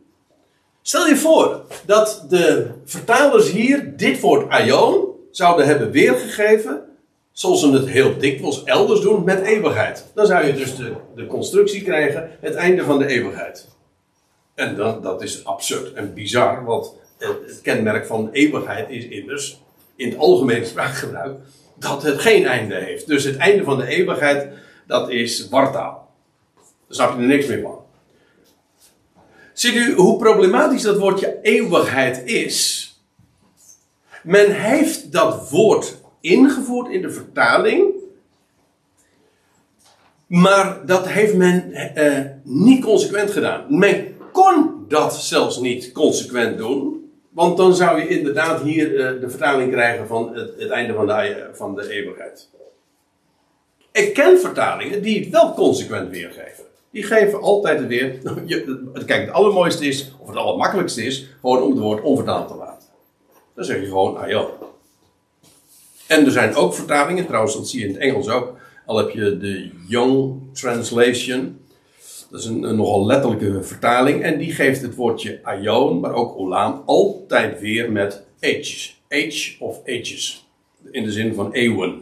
[0.81, 6.81] Stel je voor dat de vertalers hier dit woord Ion zouden hebben weergegeven.
[7.31, 10.05] Zoals ze het heel dikwijls elders doen met eeuwigheid.
[10.13, 13.67] Dan zou je dus de, de constructie krijgen, het einde van de eeuwigheid.
[14.55, 19.61] En dan, dat is absurd en bizar, want het, het kenmerk van eeuwigheid is immers
[19.97, 21.39] in het algemene spraakgebruik
[21.79, 23.07] dat het geen einde heeft.
[23.07, 24.47] Dus het einde van de eeuwigheid,
[24.87, 26.11] dat is wartaal.
[26.55, 27.79] Daar snap je er niks meer van.
[29.53, 32.85] Ziet u hoe problematisch dat woordje eeuwigheid is?
[34.23, 37.93] Men heeft dat woord ingevoerd in de vertaling,
[40.27, 43.65] maar dat heeft men eh, niet consequent gedaan.
[43.77, 47.06] Men kon dat zelfs niet consequent doen.
[47.37, 51.49] Want dan zou je inderdaad hier uh, de vertaling krijgen van het, einde van de,
[51.53, 52.49] van de eeuwigheid.
[53.91, 56.63] Ik ken vertalingen die het wel consequent weergeven.
[56.91, 58.15] Die geven altijd weer.
[58.93, 62.87] Het allermooiste is, of het allermakkelijkste is, gewoon om het woord onvertaald te laten.
[63.55, 64.49] Dan zeg je gewoon, ah joh.
[66.07, 68.57] En er zijn ook vertalingen, trouwens, dat zie je in het Engels ook.
[68.85, 71.59] Al heb je de Young Translation.
[72.29, 74.23] Dat is een, nogal letterlijke vertaling.
[74.23, 79.01] En die geeft het woordje aion, maar ook olaan, altijd weer met ages.
[79.09, 80.47] Age of ages.
[80.91, 82.01] In de zin van eeuwen.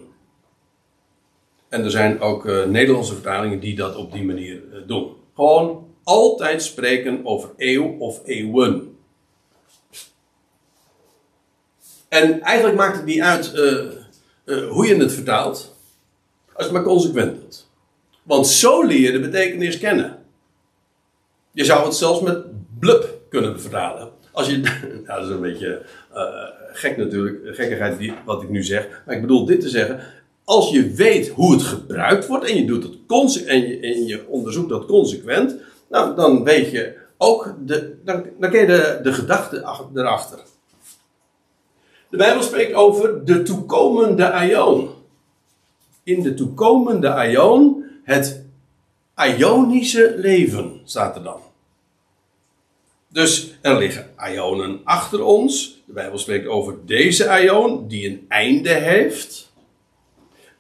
[1.70, 5.12] En er zijn ook uh, Nederlandse vertalingen die dat op die manier uh, doen.
[5.36, 8.98] Gewoon altijd spreken over eeuw of eeuwen.
[12.10, 13.54] En eigenlijk maakt het niet uit
[14.46, 15.76] uh, hoe je het vertaalt,
[16.54, 17.68] als het maar consequent doet.
[18.24, 20.15] Want zo leer je de betekenis kennen.
[21.56, 22.46] Je zou het zelfs met
[22.80, 24.10] blub kunnen vertalen.
[24.32, 24.58] Als je,
[25.06, 25.82] nou, dat is een beetje
[26.14, 26.22] uh,
[26.72, 29.02] gek natuurlijk, gekkigheid die, wat ik nu zeg.
[29.06, 30.00] Maar ik bedoel dit te zeggen.
[30.44, 34.28] Als je weet hoe het gebruikt wordt en je, doet het en je, en je
[34.28, 35.56] onderzoekt dat consequent,
[35.90, 39.58] nou, dan weet je ook, de, dan, dan ken je de, de gedachte
[39.94, 40.40] erachter.
[42.10, 44.90] De Bijbel spreekt over de toekomende aion.
[46.04, 48.44] In de toekomende aion het
[49.16, 51.45] Ionische leven, staat er dan.
[53.16, 55.82] Dus er liggen Ionen achter ons.
[55.86, 59.52] De Bijbel spreekt over deze Ion, die een einde heeft.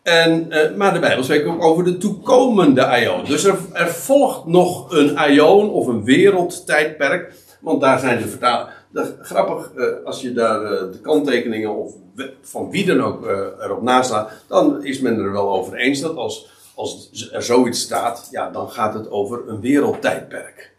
[0.03, 3.25] En, uh, maar de Bijbel spreekt ook over de toekomende Ion.
[3.25, 7.33] Dus er, er volgt nog een Ion of een wereldtijdperk.
[7.61, 8.73] Want daar zijn de vertalingen.
[9.21, 11.93] Grappig, uh, als je daar uh, de kanttekeningen of
[12.41, 13.25] van wie dan ook
[13.59, 18.27] erop naslaat, dan is men er wel over eens dat als als er zoiets staat,
[18.31, 20.74] ja, dan gaat het over een wereldtijdperk.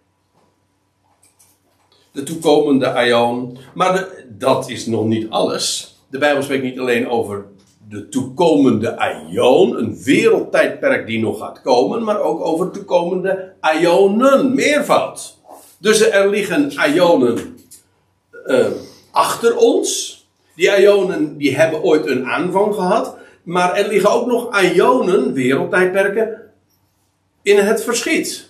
[2.16, 3.58] De toekomende aion.
[3.74, 5.96] Maar dat is nog niet alles.
[6.10, 7.44] de Bijbel spreekt niet alleen over
[7.88, 15.38] de toekomende aion, een wereldtijdperk die nog gaat komen, maar ook over toekomende aionen, meervoud.
[15.78, 17.58] Dus er liggen aionen
[18.46, 18.66] uh,
[19.10, 20.14] achter ons.
[20.54, 26.40] Die aionen die hebben ooit een aanvang gehad, maar er liggen ook nog aionen, wereldtijdperken,
[27.42, 28.45] in het verschiet.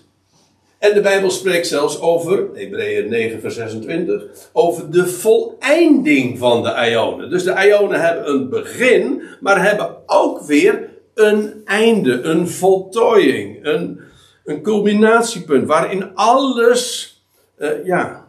[0.78, 6.88] En de Bijbel spreekt zelfs over, Hebreeën 9 vers 26, over de voleinding van de
[6.90, 7.30] Ionen.
[7.30, 14.00] Dus de Ionen hebben een begin, maar hebben ook weer een einde, een voltooiing, een,
[14.44, 17.14] een culminatiepunt, waarin alles,
[17.58, 18.28] uh, ja,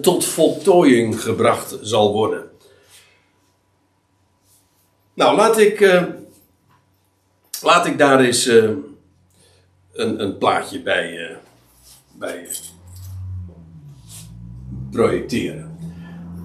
[0.00, 2.50] tot voltooiing gebracht zal worden.
[5.14, 6.04] Nou, laat ik, uh,
[7.62, 8.46] laat ik daar eens...
[8.46, 8.70] Uh,
[10.00, 11.36] een, een plaatje bij, uh,
[12.18, 12.46] bij
[14.90, 15.78] projecteren.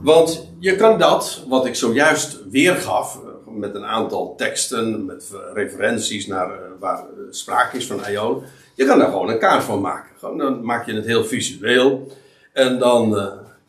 [0.03, 6.27] Want je kan dat, wat ik zojuist weergaf, eh, met een aantal teksten, met referenties
[6.27, 8.43] naar waar sprake is van Aion,
[8.75, 10.11] je kan daar gewoon een kaart van maken.
[10.19, 12.11] Gewoon, dan maak je het heel visueel.
[12.53, 13.09] En dan,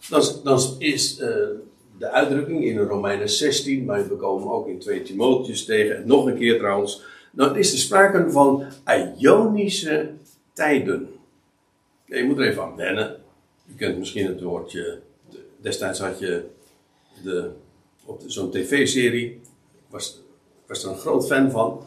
[0.09, 1.17] dan, dan is
[1.99, 6.27] de uitdrukking in Romeinen 16, maar we komen ook in 2 Timotheus tegen, en nog
[6.27, 7.03] een keer trouwens,
[7.37, 8.65] dan is er sprake van
[9.19, 10.11] Ionische
[10.53, 11.09] tijden.
[12.05, 13.17] je moet er even aan wennen.
[13.65, 15.01] Je kent misschien het woordje.
[15.61, 16.45] Destijds had je
[17.23, 17.51] de,
[18.05, 19.41] op zo'n tv-serie.
[19.89, 20.21] Was,
[20.67, 21.83] was er een groot fan van.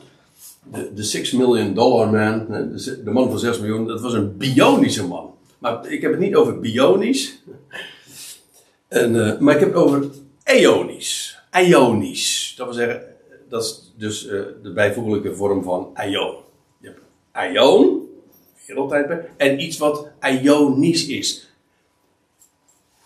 [0.72, 2.46] De, de Six Million Dollar Man.
[2.48, 3.88] De, de man van 6 miljoen.
[3.88, 5.34] Dat was een bionische man.
[5.58, 7.42] Maar ik heb het niet over bionisch.
[8.88, 10.10] En, uh, maar ik heb het over
[10.44, 11.40] eonisch.
[11.52, 12.54] Ionisch.
[12.58, 13.09] Dat wil zeggen,
[13.50, 14.32] dat is dus uh,
[14.64, 16.36] de bijvoeglijke vorm van aion.
[16.78, 18.10] Je hebt aion,
[18.68, 21.50] wereldtijdperk, en iets wat ionisch is.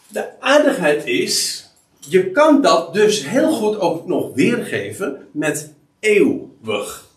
[0.07, 1.65] De aardigheid is,
[1.99, 7.11] je kan dat dus heel goed ook nog weergeven met eeuwig.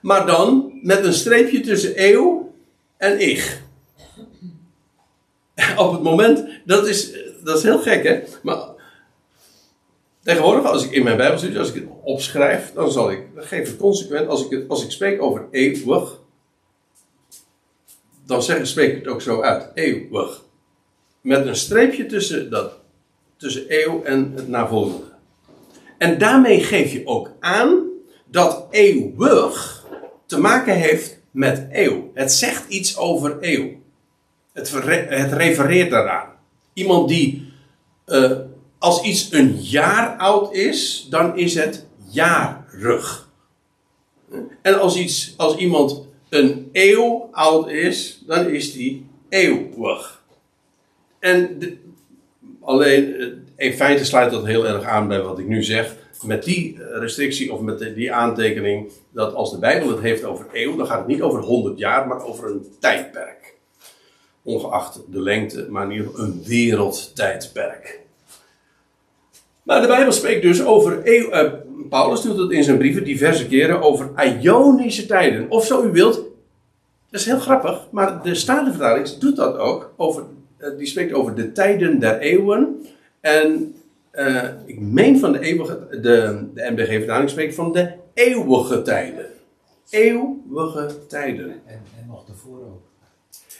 [0.00, 2.54] Maar dan met een streepje tussen eeuw
[2.96, 3.62] en ik.
[5.76, 7.12] Op het moment, dat is,
[7.44, 8.73] dat is heel gek hè, maar
[10.24, 13.70] Tegenwoordig, als ik in mijn Bijbelstudie, als ik het opschrijf, dan zal ik, dan geef
[13.70, 16.20] ik consequent, als ik, het, als ik spreek over eeuwig,
[18.26, 19.70] dan zeg, spreek ik het ook zo uit.
[19.74, 20.42] Eeuwig.
[21.20, 22.72] Met een streepje tussen, dat,
[23.36, 25.06] tussen eeuw en het navolgende.
[25.98, 27.82] En daarmee geef je ook aan
[28.24, 29.84] dat eeuwig
[30.26, 32.10] te maken heeft met eeuw.
[32.14, 33.70] Het zegt iets over eeuw.
[34.52, 34.72] Het,
[35.08, 36.28] het refereert daaraan.
[36.72, 37.52] Iemand die
[38.06, 38.30] uh,
[38.84, 43.28] als iets een jaar oud is, dan is het jarig.
[44.62, 50.22] En als, iets, als iemand een eeuw oud is, dan is die eeuwig.
[51.18, 51.58] En
[52.60, 55.96] alleen, eh, in feite sluit dat heel erg aan bij wat ik nu zeg.
[56.22, 60.76] Met die restrictie of met die aantekening dat als de Bijbel het heeft over eeuw,
[60.76, 63.54] dan gaat het niet over 100 jaar, maar over een tijdperk.
[64.42, 68.03] Ongeacht de lengte, maar in ieder geval een wereldtijdperk.
[69.64, 71.06] Maar de Bijbel spreekt dus over.
[71.06, 71.52] Uh,
[71.88, 75.50] Paulus doet het in zijn brieven diverse keren over Ionische tijden.
[75.50, 76.14] Of zo u wilt.
[77.10, 79.92] Dat is heel grappig, maar de Statenvertaling doet dat ook.
[79.96, 80.24] Over,
[80.58, 82.86] uh, die spreekt over de tijden der eeuwen.
[83.20, 83.74] En
[84.12, 85.86] uh, ik meen van de eeuwige.
[85.90, 89.26] De, de MBG-vertaling spreekt van de eeuwige tijden.
[89.90, 91.50] Eeuwige tijden.
[91.66, 92.82] En, en nog daarvoor ook.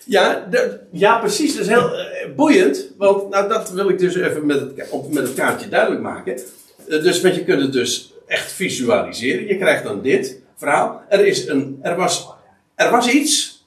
[0.07, 0.49] Ja,
[0.91, 1.53] ja, precies.
[1.53, 2.91] Dat is heel uh, boeiend.
[2.97, 6.41] Want nou, dat wil ik dus even met het, op, met het kaartje duidelijk maken.
[6.89, 9.47] Uh, dus, want je kunt het dus echt visualiseren.
[9.47, 11.03] Je krijgt dan dit verhaal.
[11.09, 12.29] Er, is een, er, was,
[12.75, 13.67] er was iets.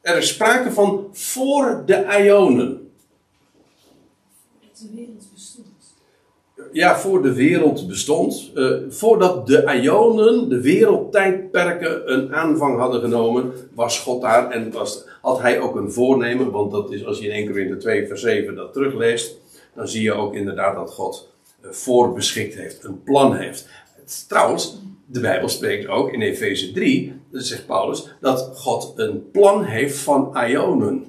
[0.00, 2.90] Er is sprake van voor de Ionen.
[4.78, 5.31] De wereld.
[6.72, 8.50] Ja, voor de wereld bestond.
[8.54, 15.04] Uh, voordat de Ionen, de wereldtijdperken, een aanvang hadden genomen, was God daar en was
[15.22, 18.20] had hij ook een voornemen, want dat is als je in 1 Corinthië 2 vers
[18.20, 19.36] 7 dat terugleest,
[19.74, 21.28] dan zie je ook inderdaad dat God
[21.60, 23.68] eh, voorbeschikt heeft, een plan heeft.
[24.28, 29.98] Trouwens, de Bijbel spreekt ook in Efeze 3, zegt Paulus, dat God een plan heeft
[29.98, 31.04] van Ionen.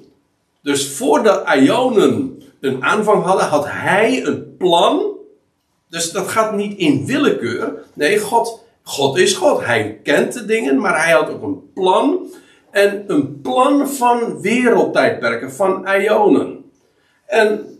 [0.62, 5.13] Dus voordat Ionen een aanvang hadden, had hij een plan.
[5.94, 7.84] Dus dat gaat niet in willekeur.
[7.92, 9.64] Nee, God, God is God.
[9.64, 12.26] Hij kent de dingen, maar hij had ook een plan
[12.70, 16.70] en een plan van wereldtijdperken, van ionen.
[17.26, 17.78] En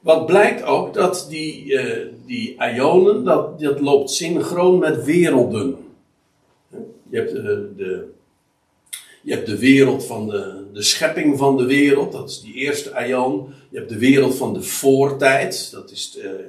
[0.00, 5.76] wat blijkt ook, dat die, uh, die ionen, dat, dat loopt synchroon met werelden.
[7.10, 7.44] Je hebt uh,
[7.76, 8.08] de,
[9.22, 12.94] Je hebt de wereld van de, de schepping van de wereld, dat is die eerste
[12.94, 13.54] aion.
[13.68, 16.48] Je hebt de wereld van de voortijd, dat is, de,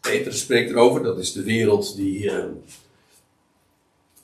[0.00, 2.44] Peter spreekt erover, dat is de wereld die, uh,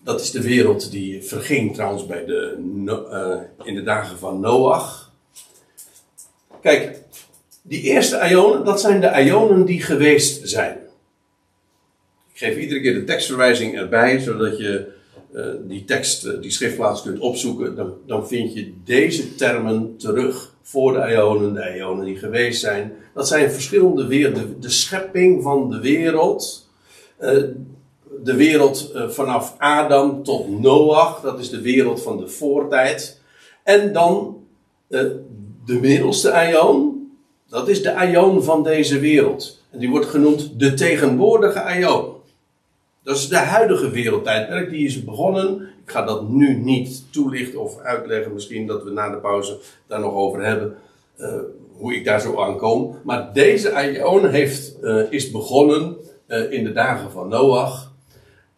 [0.02, 2.56] dat is de wereld die verging trouwens bij de,
[2.86, 5.12] uh, in de dagen van Noach.
[6.62, 7.02] Kijk,
[7.62, 10.78] die eerste ionen, dat zijn de ionen die geweest zijn.
[12.32, 14.98] Ik geef iedere keer de tekstverwijzing erbij, zodat je
[15.34, 17.76] uh, die tekst, uh, die schriftplaats kunt opzoeken.
[17.76, 22.92] Dan, dan vind je deze termen terug voor de ionen, de ionen die geweest zijn.
[23.14, 26.68] Dat zijn verschillende weer, de, schepping van de wereld.
[27.20, 27.42] Uh,
[28.22, 33.20] de wereld vanaf Adam tot Noach, dat is de wereld van de voortijd.
[33.62, 34.36] En dan
[35.64, 37.10] de middelste ion,
[37.48, 39.62] dat is de ion van deze wereld.
[39.70, 42.09] En die wordt genoemd de tegenwoordige ion.
[43.03, 45.61] Dat is de huidige wereldtijdperk, die is begonnen.
[45.61, 50.01] Ik ga dat nu niet toelichten of uitleggen, misschien dat we na de pauze daar
[50.01, 50.76] nog over hebben,
[51.18, 51.34] uh,
[51.76, 52.96] hoe ik daar zo aan kom.
[53.05, 55.96] Maar deze aion heeft, uh, is begonnen
[56.28, 57.92] uh, in de dagen van Noach.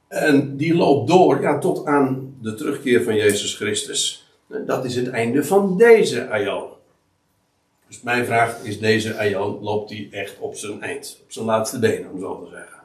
[0.09, 4.26] En die loopt door ja, tot aan de terugkeer van Jezus Christus.
[4.66, 6.64] Dat is het einde van deze aion.
[7.88, 11.18] Dus mijn vraag is, deze aion, loopt die echt op zijn eind?
[11.24, 12.82] Op zijn laatste benen, om zo te zeggen.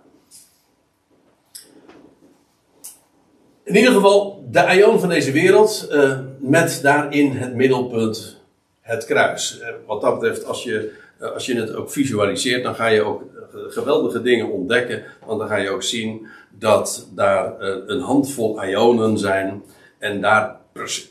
[3.68, 8.42] In ieder geval, de aion van deze wereld, uh, met daarin het middelpunt
[8.82, 9.60] het kruis.
[9.62, 10.92] Uh, wat dat betreft, als je,
[11.22, 15.04] uh, als je het ook visualiseert, dan ga je ook geweldige dingen ontdekken.
[15.26, 19.64] Want dan ga je ook zien dat daar een handvol ionen zijn.
[19.98, 20.56] En, daar,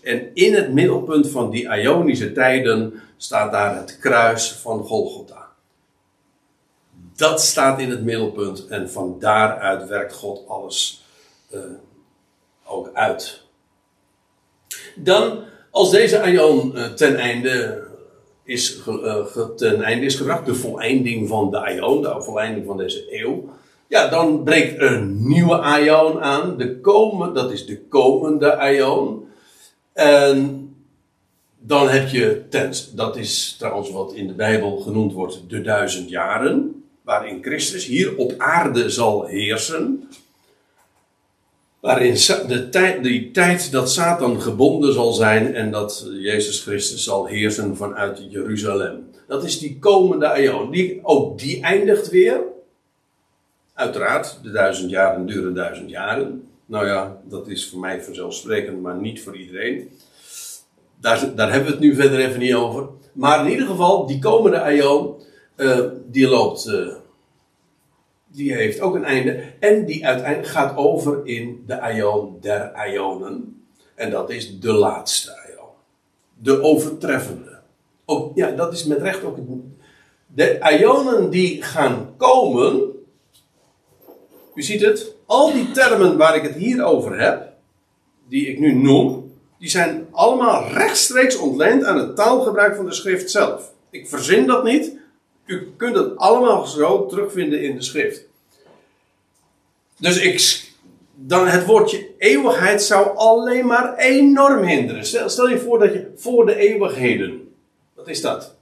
[0.03, 5.49] en in het middelpunt van die ionische tijden staat daar het kruis van Golgotha.
[7.17, 11.05] Dat staat in het middelpunt en van daaruit werkt God alles
[12.67, 13.43] ook uit.
[14.95, 15.39] Dan,
[15.71, 17.85] als deze aion uh, ten einde
[18.45, 23.21] is, uh, ten einde is gebracht, de voleinding van de aion, de voleinding van deze
[23.21, 23.49] eeuw,
[23.89, 26.59] ja, dan breekt een nieuwe aion aan.
[26.59, 26.81] De
[27.35, 29.29] dat is de komende aion.
[29.93, 30.67] En
[31.59, 36.09] dan heb je, tens, dat is trouwens wat in de Bijbel genoemd wordt, de duizend
[36.09, 40.09] jaren, waarin Christus hier op aarde zal heersen
[41.87, 42.15] waarin
[42.49, 47.77] de tijd, die tijd dat Satan gebonden zal zijn en dat Jezus Christus zal heersen
[47.77, 49.11] vanuit Jeruzalem.
[49.29, 50.71] Dat is die komende eeuw.
[50.71, 52.41] Die, ook die eindigt weer.
[53.75, 56.49] Uiteraard, de duizend jaren duren duizend jaren.
[56.67, 59.91] Nou ja, dat is voor mij vanzelfsprekend, maar niet voor iedereen.
[61.01, 62.89] Daar, daar hebben we het nu verder even niet over.
[63.13, 65.19] Maar in ieder geval, die komende eeuw,
[65.57, 66.67] uh, die loopt...
[66.67, 66.87] Uh,
[68.37, 69.43] die heeft ook een einde.
[69.61, 73.63] En die uiteindelijk gaat over in de aion der aionen.
[73.95, 75.69] En dat is de laatste aion.
[76.35, 77.59] De overtreffende.
[78.05, 79.39] Ook, ja, dat is met recht ook.
[80.27, 82.83] De aionen die gaan komen.
[84.55, 85.15] U ziet het.
[85.27, 87.53] Al die termen waar ik het hier over heb.
[88.29, 89.33] Die ik nu noem.
[89.59, 93.73] Die zijn allemaal rechtstreeks ontleend aan het taalgebruik van de schrift zelf.
[93.91, 94.97] Ik verzin dat niet.
[95.47, 98.26] U kunt het allemaal zo terugvinden in de schrift.
[99.99, 100.65] Dus ik,
[101.15, 105.05] dan het woordje eeuwigheid zou alleen maar enorm hinderen.
[105.07, 107.55] Stel, stel je voor dat je voor de eeuwigheden.
[107.95, 108.55] Wat is dat?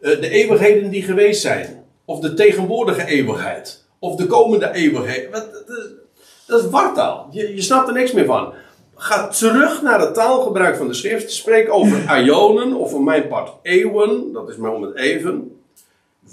[0.00, 1.84] Uh, de eeuwigheden die geweest zijn.
[2.04, 3.84] Of de tegenwoordige eeuwigheid.
[3.98, 5.30] Of de komende eeuwigheid.
[5.30, 5.90] Wat, dat, is,
[6.46, 7.28] dat is wartaal.
[7.30, 8.52] Je, je snapt er niks meer van.
[8.94, 11.32] Ga terug naar het taalgebruik van de schrift.
[11.32, 14.32] Spreek over aionen, of voor mijn part eeuwen.
[14.32, 15.60] Dat is maar om het even.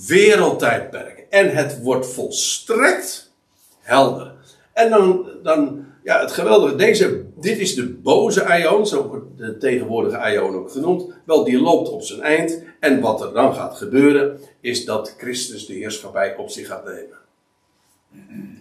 [0.07, 1.24] Wereldtijdperken.
[1.30, 3.32] En het wordt volstrekt
[3.80, 4.32] helder.
[4.80, 9.57] En dan, dan ja, het geweldige, deze, dit is de boze Aion, zo wordt de
[9.57, 11.13] tegenwoordige Aion ook genoemd.
[11.25, 12.63] Wel, die loopt op zijn eind.
[12.80, 17.17] En wat er dan gaat gebeuren, is dat Christus de heerschappij op zich gaat nemen.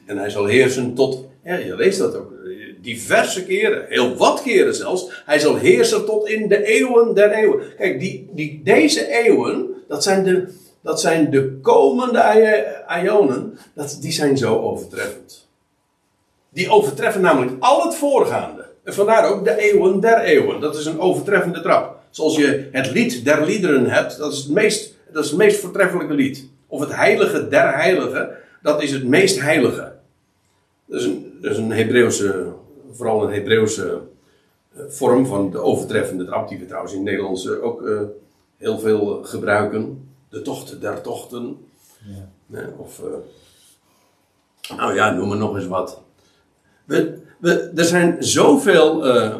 [0.06, 2.32] En hij zal heersen tot, ja, je leest dat ook,
[2.80, 5.22] diverse keren, heel wat keren zelfs.
[5.24, 7.60] Hij zal heersen tot in de eeuwen der eeuwen.
[7.76, 10.48] Kijk, die, die, deze eeuwen, dat zijn de,
[10.82, 12.22] dat zijn de komende
[12.86, 15.47] Aionen, dat, die zijn zo overtreffend.
[16.58, 18.66] Die overtreffen namelijk al het voorgaande.
[18.84, 20.60] En vandaar ook de eeuwen der eeuwen.
[20.60, 21.98] Dat is een overtreffende trap.
[22.10, 25.60] Zoals je het lied der liederen hebt, dat is het meest, dat is het meest
[25.60, 26.48] voortreffelijke lied.
[26.66, 28.30] Of het heilige der heiligen,
[28.62, 29.92] dat is het meest heilige.
[30.84, 32.52] Dat is een, dat is een Hebreeuwse,
[32.92, 34.00] vooral een Hebreeuwse
[34.74, 38.00] eh, vorm van de overtreffende trap, die we trouwens in het Nederlands eh, ook uh,
[38.56, 40.08] heel veel gebruiken.
[40.28, 41.56] De tocht der tochten.
[42.46, 42.68] Ja.
[42.76, 46.06] of, uh, nou ja, noem maar nog eens wat.
[46.88, 49.36] We, we, er zijn zoveel uh,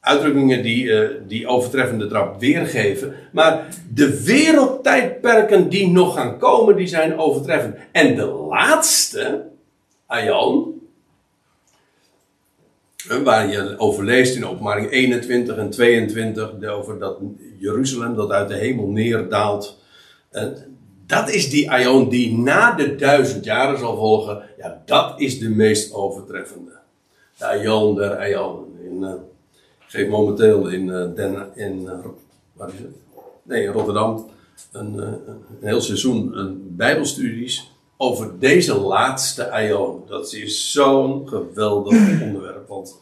[0.00, 3.14] uitdrukkingen die eh, die overtreffende trap weergeven.
[3.32, 7.76] Maar de wereldtijdperken die nog gaan komen, die zijn overtreffend.
[7.92, 9.44] En de laatste,
[10.06, 10.80] Aion,
[13.08, 17.18] eh, waar je over leest in openbaring 21 en 22, over dat
[17.58, 19.82] Jeruzalem dat uit de hemel neerdaalt.
[20.30, 20.46] Eh,
[21.08, 24.42] dat is die Aion die na de duizend jaren zal volgen.
[24.58, 26.70] Ja, dat is de meest overtreffende.
[27.38, 28.64] De Aion der Aion.
[28.84, 29.10] In, uh,
[29.78, 31.92] ik geef momenteel in, uh, Den, in uh,
[32.52, 32.96] waar is het?
[33.42, 34.26] Nee, in Rotterdam
[34.72, 35.20] een, een
[35.60, 40.02] heel seizoen een bijbelstudies over deze laatste Aion.
[40.06, 41.92] Dat is zo'n geweldig
[42.26, 42.68] onderwerp.
[42.68, 43.00] Want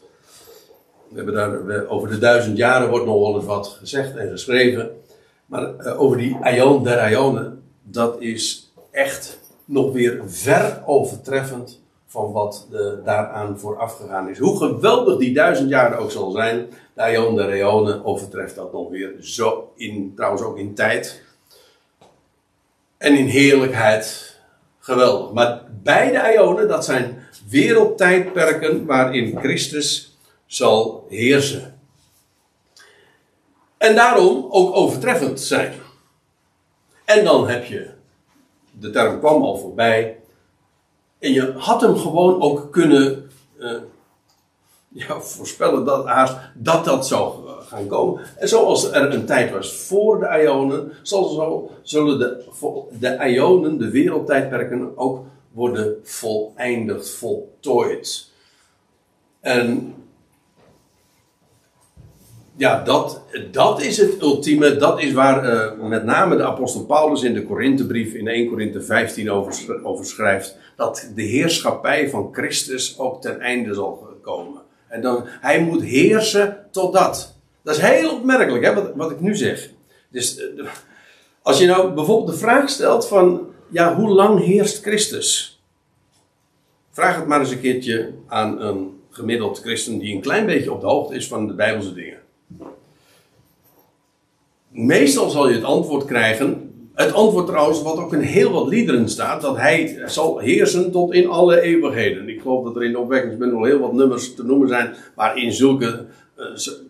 [1.09, 4.91] we hebben daar, over de duizend jaren wordt nog wel eens wat gezegd en geschreven.
[5.47, 7.56] Maar over die Aion der Aionen
[7.89, 12.67] dat is echt nog weer ver overtreffend van wat
[13.05, 14.39] daaraan vooraf gegaan is.
[14.39, 18.91] Hoe geweldig die duizend jaren ook zal zijn, de Aion de Reone overtreft dat nog
[18.91, 21.23] weer zo in, trouwens ook in tijd.
[22.99, 24.37] En in heerlijkheid
[24.79, 25.33] geweldig.
[25.33, 27.19] Maar beide Aionen, dat zijn
[27.49, 30.17] wereldtijdperken waarin Christus
[30.47, 31.79] zal heersen.
[33.79, 35.75] En daarom ook overtreffend zijn.
[37.07, 37.91] En dan heb je,
[38.71, 40.21] de term kwam al voorbij.
[41.19, 43.79] En je had hem gewoon ook kunnen uh,
[44.89, 48.23] ja, voorspellen dat, dat dat zou gaan komen.
[48.37, 52.45] En zoals er een tijd was voor de Ionen, zo, zullen de,
[52.99, 58.31] de Ionen, de wereldtijdperken, ook worden voleindigd, voltooid.
[59.41, 59.95] En
[62.57, 64.77] ja, dat, dat is het ultieme.
[64.77, 68.83] Dat is waar uh, met name de apostel Paulus in de Korinthebrief in 1 Korinthe
[68.83, 70.57] 15 over, over schrijft.
[70.77, 74.63] Dat de heerschappij van Christus ook ten einde zal komen.
[74.89, 77.35] En dan, hij moet heersen tot dat.
[77.63, 79.71] Dat is heel opmerkelijk, hè, wat, wat ik nu zeg.
[80.09, 80.67] Dus uh,
[81.43, 85.61] als je nou bijvoorbeeld de vraag stelt van, ja, hoe lang heerst Christus?
[86.91, 90.81] Vraag het maar eens een keertje aan een gemiddeld christen die een klein beetje op
[90.81, 92.25] de hoogte is van de Bijbelse dingen.
[94.77, 96.71] Meestal zal je het antwoord krijgen.
[96.95, 101.13] Het antwoord trouwens, wat ook in heel wat liederen staat, dat hij zal heersen tot
[101.13, 102.29] in alle eeuwigheden.
[102.29, 106.07] Ik geloof dat er in de opwekkingsbundel heel wat nummers te noemen zijn waarin zulke,
[106.39, 106.47] uh,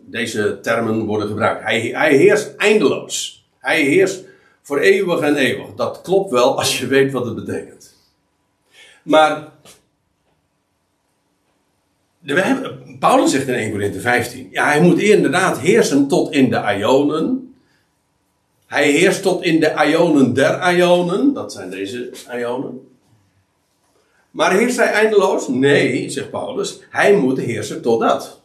[0.06, 1.62] deze termen worden gebruikt.
[1.62, 3.46] Hij, hij heerst eindeloos.
[3.58, 4.24] Hij heerst
[4.62, 5.74] voor eeuwig en eeuwig.
[5.76, 7.94] Dat klopt wel als je weet wat het betekent.
[9.02, 9.52] Maar
[12.20, 16.50] we hebben, Paulus zegt in 1 Corinthië 15, ja, hij moet inderdaad heersen tot in
[16.50, 17.45] de Ionen.
[18.66, 22.88] Hij heerst tot in de Ionen der Ionen, dat zijn deze Ionen.
[24.30, 25.48] Maar heerst hij eindeloos?
[25.48, 28.40] Nee, zegt Paulus, hij moet heersen tot dat.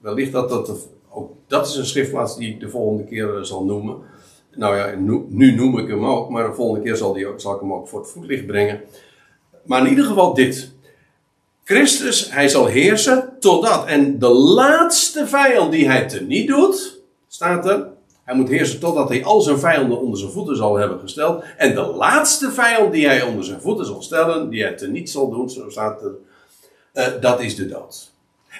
[0.00, 3.64] Wellicht dat dat, ook dat is een schriftplaats die ik de volgende keer eh, zal
[3.64, 3.96] noemen.
[4.54, 4.94] Nou ja,
[5.28, 7.88] nu noem ik hem ook, maar de volgende keer zal, die, zal ik hem ook
[7.88, 8.80] voor het voetlicht brengen.
[9.64, 10.72] Maar in ieder geval dit.
[11.64, 13.86] Christus, hij zal heersen totdat.
[13.86, 17.96] En de laatste vijand die hij teniet doet, staat er.
[18.28, 21.44] Hij moet heersen totdat hij al zijn vijanden onder zijn voeten zal hebben gesteld.
[21.56, 25.30] En de laatste vijand die hij onder zijn voeten zal stellen, die hij teniet zal
[25.30, 26.12] doen, zo staat er,
[26.94, 28.12] uh, dat is de dood.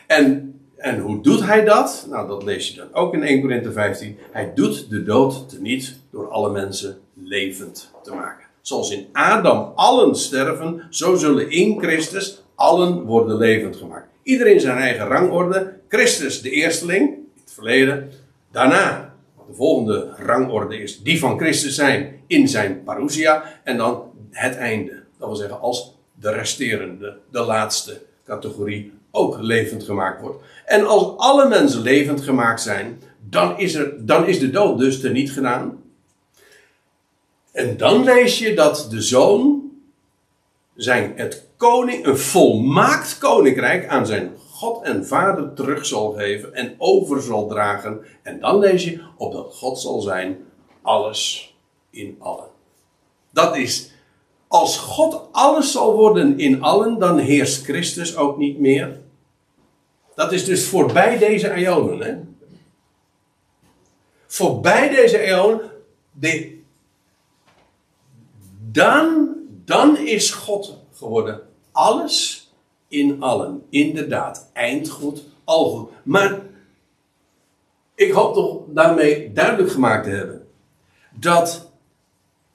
[0.06, 2.06] En, en hoe doet hij dat?
[2.10, 4.18] Nou, dat lees je dan ook in 1 Corinthië 15.
[4.30, 8.46] Hij doet de dood teniet door alle mensen levend te maken.
[8.60, 14.08] Zoals in Adam allen sterven, zo zullen in Christus allen worden levend gemaakt.
[14.22, 15.72] Iedereen zijn eigen rangorde.
[15.88, 18.10] Christus de eersteling, in het verleden.
[18.50, 19.07] Daarna,
[19.48, 23.60] de volgende rangorde is die van Christus zijn in zijn parousia.
[23.64, 25.02] En dan het einde.
[25.18, 30.42] Dat wil zeggen, als de resterende, de laatste categorie ook levend gemaakt wordt.
[30.64, 35.02] En als alle mensen levend gemaakt zijn, dan is, er, dan is de dood dus
[35.02, 35.82] er niet gedaan.
[37.52, 39.70] En dan lees je dat de zoon
[40.74, 46.74] zijn het koning, een volmaakt koninkrijk aan zijn God en Vader terug zal geven en
[46.78, 48.00] over zal dragen.
[48.22, 50.44] En dan lees je, opdat God zal zijn
[50.82, 51.54] alles
[51.90, 52.48] in allen.
[53.30, 53.90] Dat is,
[54.48, 59.00] als God alles zal worden in allen, dan heerst Christus ook niet meer.
[60.14, 62.00] Dat is dus voorbij deze eonen.
[62.00, 62.16] Hè?
[64.26, 65.70] Voorbij deze eonen.
[68.72, 69.34] Dan,
[69.64, 71.40] dan is God geworden
[71.72, 72.47] alles
[72.88, 73.62] in allen.
[73.70, 75.90] Inderdaad, eindgoed, al goed.
[76.02, 76.40] Maar
[77.94, 80.46] ik hoop toch daarmee duidelijk gemaakt te hebben
[81.10, 81.70] dat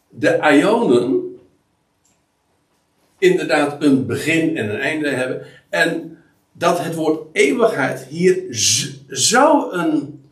[0.09, 1.21] de Ionen
[3.17, 5.45] inderdaad een begin en een einde hebben.
[5.69, 6.17] En
[6.51, 10.23] dat het woord eeuwigheid hier z- zo een,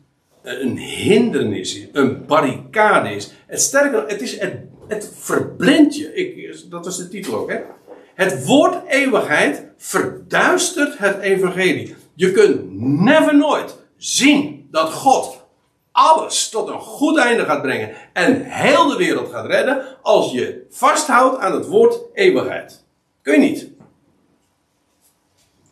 [0.42, 3.32] een hindernis is, een barricade is.
[3.46, 4.56] Het sterker, het, is, het,
[4.88, 6.14] het verblindt je.
[6.14, 7.60] Ik, dat was de titel ook, hè?
[8.14, 11.96] Het woord eeuwigheid verduistert het evangelie.
[12.14, 15.42] Je kunt never nooit zien dat God
[15.92, 20.66] alles tot een goed einde gaat brengen en heel de wereld gaat redden als je
[20.70, 22.84] vasthoudt aan het woord eeuwigheid.
[23.22, 23.68] Kun je niet.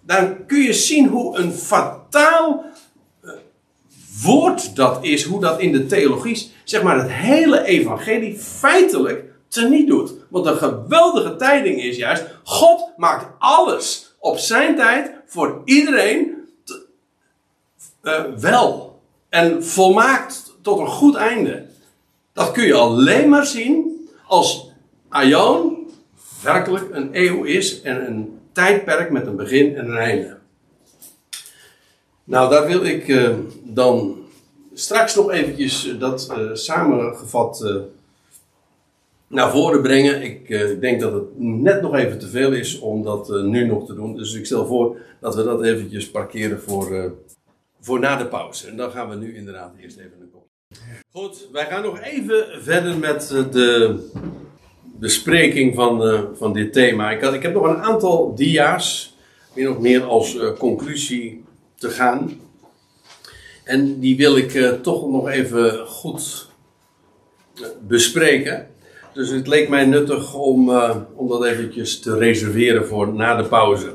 [0.01, 2.65] Dan kun je zien hoe een fataal
[3.23, 3.31] eh,
[4.23, 9.89] woord dat is, hoe dat in de theologie, zeg maar, het hele evangelie feitelijk teniet
[9.89, 10.13] doet.
[10.29, 16.49] Want de geweldige tijding is juist, God maakt alles op zijn tijd voor iedereen
[18.01, 19.01] eh, wel.
[19.29, 21.67] En volmaakt tot een goed einde.
[22.33, 24.71] Dat kun je alleen maar zien als
[25.09, 25.91] Aion
[26.43, 30.39] werkelijk een eeuw is en een tijdperk met een begin en een einde.
[32.25, 33.31] Nou, daar wil ik eh,
[33.63, 34.19] dan
[34.75, 37.65] straks nog eventjes eh, dat samengevat
[39.31, 40.23] naar voren brengen.
[40.23, 43.67] Ik eh, denk dat het net nog even te veel is om dat eh, nu
[43.67, 44.17] nog te doen.
[44.17, 47.11] Dus ik stel voor dat we dat eventjes parkeren voor, eh,
[47.81, 48.69] voor na de pauze.
[48.69, 50.47] En dan gaan we nu inderdaad eerst even een kop.
[51.13, 53.99] Goed, wij gaan nog even verder met de
[54.83, 57.11] bespreking van, van dit thema.
[57.11, 59.17] Ik, had, ik heb nog een aantal dia's,
[59.55, 62.41] min of meer als conclusie te gaan.
[63.65, 66.49] En die wil ik toch nog even goed
[67.87, 68.70] bespreken.
[69.13, 73.49] Dus het leek mij nuttig om, eh, om dat eventjes te reserveren voor na de
[73.49, 73.93] pauze.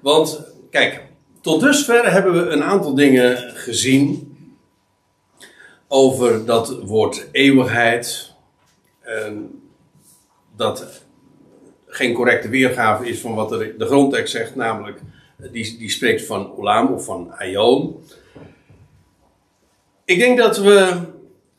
[0.00, 1.02] Want, kijk,
[1.40, 4.36] tot dusver hebben we een aantal dingen gezien
[5.88, 8.34] over dat woord eeuwigheid.
[9.00, 9.60] En
[10.56, 11.04] dat
[11.86, 15.00] geen correcte weergave is van wat de grondtekst zegt, namelijk
[15.52, 18.02] die, die spreekt van Olam of van Aion.
[20.04, 20.96] Ik denk dat we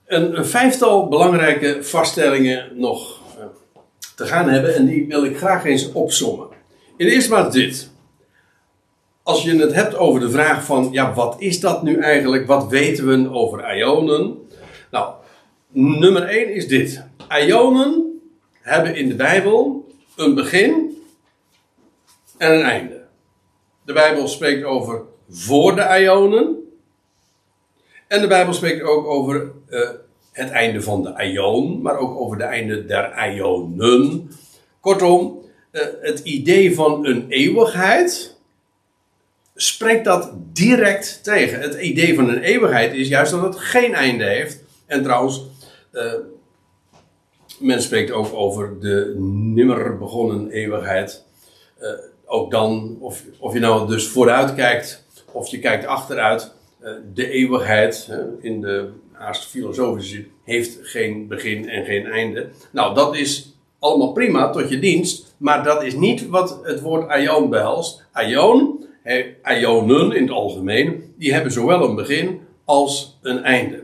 [0.09, 3.45] een, vijftal belangrijke vaststellingen nog eh,
[4.15, 6.47] te gaan hebben en die wil ik graag eens opsommen.
[6.97, 7.89] In eerste plaats dit.
[9.23, 12.47] Als je het hebt over de vraag van, ja, wat is dat nu eigenlijk?
[12.47, 14.37] Wat weten we over Ionen?
[14.91, 15.13] Nou,
[15.71, 17.03] nummer 1 is dit.
[17.45, 18.21] Ionen
[18.61, 20.97] hebben in de Bijbel een begin
[22.37, 23.01] en een einde.
[23.85, 26.68] De Bijbel spreekt over voor de Ionen.
[28.09, 29.89] En de Bijbel spreekt ook over eh,
[30.31, 34.31] het einde van de Aion, maar ook over de einde der Ionen.
[34.79, 35.41] Kortom,
[35.71, 38.37] eh, het idee van een eeuwigheid
[39.55, 41.59] spreekt dat direct tegen.
[41.59, 44.63] Het idee van een eeuwigheid is juist dat het geen einde heeft.
[44.85, 45.45] En trouwens,
[45.91, 46.13] eh,
[47.59, 49.13] men spreekt ook over de
[49.53, 51.25] nimmer begonnen eeuwigheid.
[52.25, 56.57] Ook dan, of, of je nou dus vooruit kijkt, of je kijkt achteruit,
[57.13, 58.11] de eeuwigheid
[58.41, 62.49] in de haast filosofische heeft geen begin en geen einde.
[62.71, 67.07] Nou, dat is allemaal prima tot je dienst, maar dat is niet wat het woord
[67.07, 68.05] aion behelst.
[68.11, 68.85] Aion,
[69.41, 73.83] aionen in het algemeen, die hebben zowel een begin als een einde.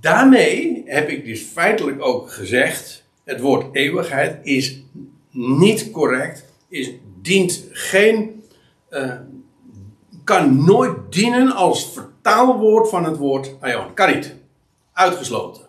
[0.00, 4.82] Daarmee heb ik dus feitelijk ook gezegd: het woord eeuwigheid is
[5.30, 6.90] niet correct, is,
[7.22, 8.42] dient geen,
[8.88, 9.12] eh,
[10.26, 13.94] kan nooit dienen als vertaalwoord van het woord aion.
[13.94, 14.34] Kan niet.
[14.92, 15.62] Uitgesloten.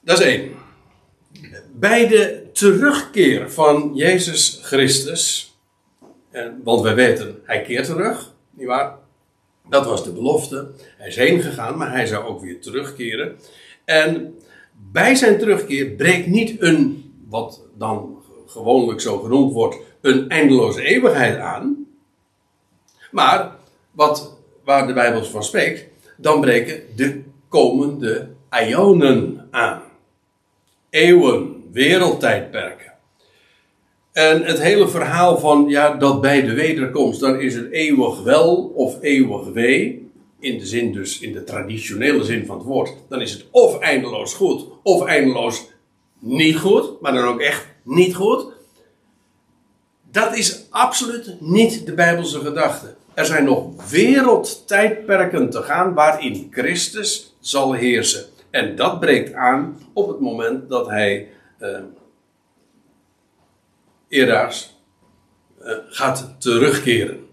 [0.00, 0.52] Dat is één.
[1.72, 5.56] Bij de terugkeer van Jezus Christus,
[6.64, 8.94] want wij weten, hij keert terug, nietwaar?
[9.68, 10.70] Dat was de belofte.
[10.96, 13.36] Hij is heen gegaan, maar hij zou ook weer terugkeren.
[13.84, 14.38] En
[14.92, 21.38] bij zijn terugkeer breekt niet een, wat dan gewoonlijk zo genoemd wordt, een eindeloze eeuwigheid
[21.38, 21.77] aan.
[23.10, 23.56] Maar
[23.90, 25.86] wat, waar de Bijbel van spreekt,
[26.16, 29.82] dan breken de komende ionen aan.
[30.90, 32.92] Eeuwen, wereldtijdperken.
[34.12, 38.72] En het hele verhaal van ja, dat bij de wederkomst, dan is het eeuwig wel
[38.74, 40.10] of eeuwig wee.
[40.40, 42.94] In de zin dus, in de traditionele zin van het woord.
[43.08, 45.66] Dan is het of eindeloos goed, of eindeloos
[46.18, 47.00] niet goed.
[47.00, 48.47] Maar dan ook echt niet goed.
[50.10, 52.94] Dat is absoluut niet de Bijbelse gedachte.
[53.14, 58.24] Er zijn nog wereldtijdperken te gaan waarin Christus zal heersen.
[58.50, 61.28] En dat breekt aan op het moment dat hij
[61.58, 61.78] eh,
[65.88, 67.26] gaat terugkeren.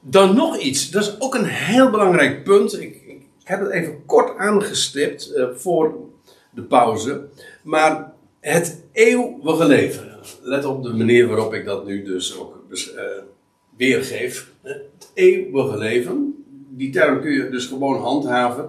[0.00, 2.80] Dan nog iets, dat is ook een heel belangrijk punt.
[2.80, 5.94] Ik, ik heb het even kort aangestipt eh, voor
[6.50, 7.28] de pauze.
[7.62, 8.12] Maar
[8.48, 10.18] Het eeuwige leven.
[10.42, 13.02] Let op de manier waarop ik dat nu dus ook uh,
[13.76, 14.52] weergeef.
[14.62, 16.44] Het eeuwige leven.
[16.68, 18.68] Die term kun je dus gewoon handhaven.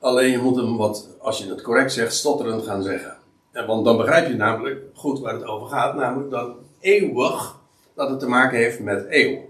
[0.00, 3.16] Alleen je moet hem wat, als je het correct zegt, stotterend gaan zeggen.
[3.52, 5.94] En want dan begrijp je namelijk goed waar het over gaat.
[5.94, 7.58] Namelijk dat eeuwig,
[7.94, 9.48] dat het te maken heeft met eeuw.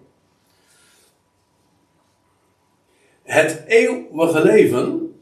[3.22, 5.14] Het eeuwige leven.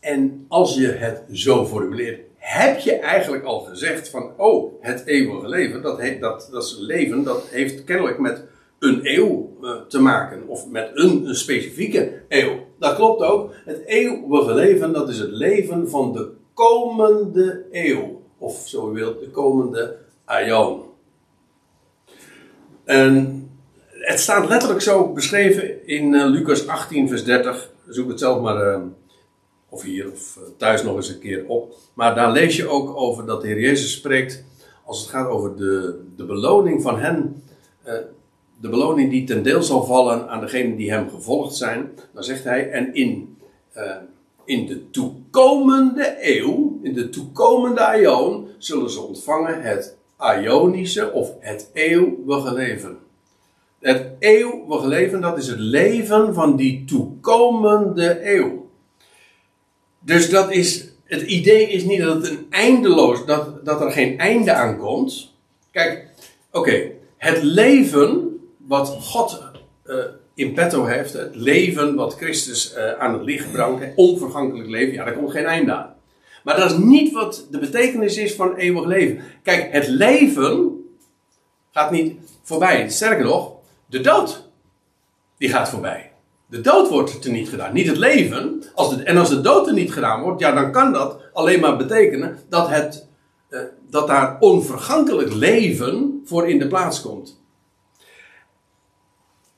[0.00, 5.48] En als je het zo formuleert, heb je eigenlijk al gezegd van, oh, het eeuwige
[5.48, 8.44] leven, dat, dat, dat is leven, dat heeft kennelijk met
[8.78, 12.66] een eeuw uh, te maken, of met een, specifieke eeuw.
[12.78, 13.52] Dat klopt ook.
[13.64, 19.20] Het eeuwige leven, dat is het leven van de komende eeuw, of zo u wilt,
[19.20, 20.82] de komende aion.
[22.84, 23.44] En
[23.90, 27.70] het staat letterlijk zo beschreven in uh, Lucas 18, vers 30.
[27.88, 28.66] Zoek het zelf maar.
[28.66, 28.80] Uh,
[29.70, 31.74] of hier of eh, thuis nog eens een keer op.
[31.94, 34.44] Maar daar lees je ook over dat de Heer Jezus spreekt,
[34.84, 37.42] als het gaat over de, de beloning van hen,
[37.86, 37.94] uh,
[38.60, 42.44] de beloning die ten deel zal vallen aan degenen die hem gevolgd zijn, dan zegt
[42.44, 43.36] hij, en in,
[43.76, 43.96] uh,
[44.44, 51.70] in de toekomende eeuw, in de toekomende aion, zullen ze ontvangen het Ionische of het
[51.72, 52.98] eeuwige leven.
[53.78, 58.59] Het eeuwige leven, dat is het leven van die toekomende eeuw.
[60.10, 64.18] Dus dat is, het idee is niet dat het een eindeloos, dat, dat er geen
[64.18, 65.34] einde aan komt.
[65.70, 66.06] Kijk,
[66.52, 69.42] oké, het leven wat God
[69.86, 69.96] uh,
[70.34, 75.04] in petto heeft, het leven wat Christus uh, aan het licht brengt, onvergankelijk leven, ja,
[75.04, 75.94] daar komt geen einde aan.
[76.44, 79.20] Maar dat is niet wat de betekenis is van eeuwig leven.
[79.42, 80.84] Kijk, het leven
[81.72, 82.88] gaat niet voorbij.
[82.88, 83.52] Sterker nog,
[83.86, 84.48] de dood,
[85.38, 86.09] die gaat voorbij.
[86.50, 88.62] De dood wordt er niet gedaan, niet het leven.
[88.74, 91.76] Als en als de dood er niet gedaan wordt, ja, dan kan dat alleen maar
[91.76, 93.08] betekenen dat, het,
[93.50, 97.42] uh, dat daar onvergankelijk leven voor in de plaats komt.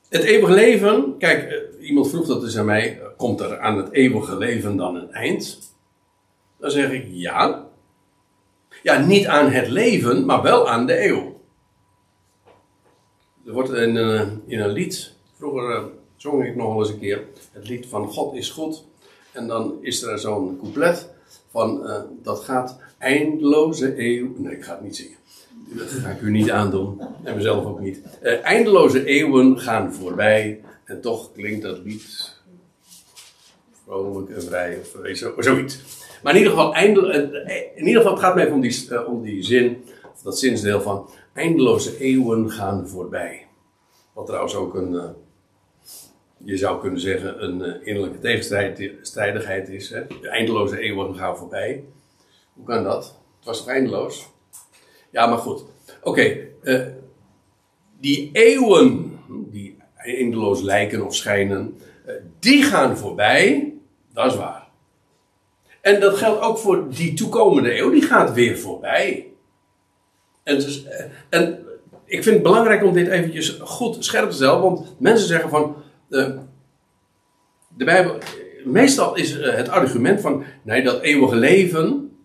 [0.09, 3.77] Het eeuwige leven, kijk, uh, iemand vroeg dat dus aan mij, uh, komt er aan
[3.77, 5.59] het eeuwige leven dan een eind?
[6.59, 7.65] Dan zeg ik ja.
[8.83, 11.41] Ja, niet aan het leven, maar wel aan de eeuw.
[13.45, 13.97] Er wordt in,
[14.47, 15.91] in een lied, vroeger
[16.23, 18.83] zong ik nog wel eens een keer het lied van God is goed.
[19.31, 21.09] En dan is er zo'n couplet
[21.51, 24.33] van uh, dat gaat eindeloze eeuw.
[24.37, 25.17] Nee, ik ga het niet zingen.
[25.49, 27.01] Dat ga ik u niet aandoen.
[27.23, 27.99] En mezelf ook niet.
[28.21, 30.61] Uh, eindeloze eeuwen gaan voorbij.
[30.83, 32.35] En toch klinkt dat lied
[33.85, 35.79] vrolijk en vrij of eh, zo, zoiets.
[36.23, 39.43] Maar in ieder geval, eindel, in ieder geval het gaat mij om die, om die
[39.43, 43.47] zin, of dat zinsdeel van eindeloze eeuwen gaan voorbij.
[44.13, 45.15] Wat trouwens ook een,
[46.45, 49.89] je zou kunnen zeggen, een uh, innerlijke tegenstrijdigheid is.
[49.89, 50.07] Hè?
[50.21, 51.83] De eindeloze eeuwen gaan voorbij.
[52.53, 53.03] Hoe kan dat?
[53.37, 54.29] Het was toch eindeloos?
[55.09, 55.63] Ja, maar goed.
[56.01, 56.81] Oké, uh,
[57.99, 61.77] die eeuwen, die eindeloos lijken of schijnen,
[62.07, 63.73] uh, die gaan voorbij.
[64.13, 64.67] Dat is waar.
[65.81, 69.27] En dat geldt ook voor die toekomende eeuw, die gaat weer voorbij.
[70.43, 70.85] En, dus,
[71.29, 71.65] en
[72.05, 75.82] ik vind het belangrijk om dit eventjes goed scherp te stellen, want mensen zeggen van
[76.13, 76.35] de,
[77.77, 78.17] de Bijbel,
[78.63, 82.17] meestal is eh, het argument van, nee, dat eeuwige leven,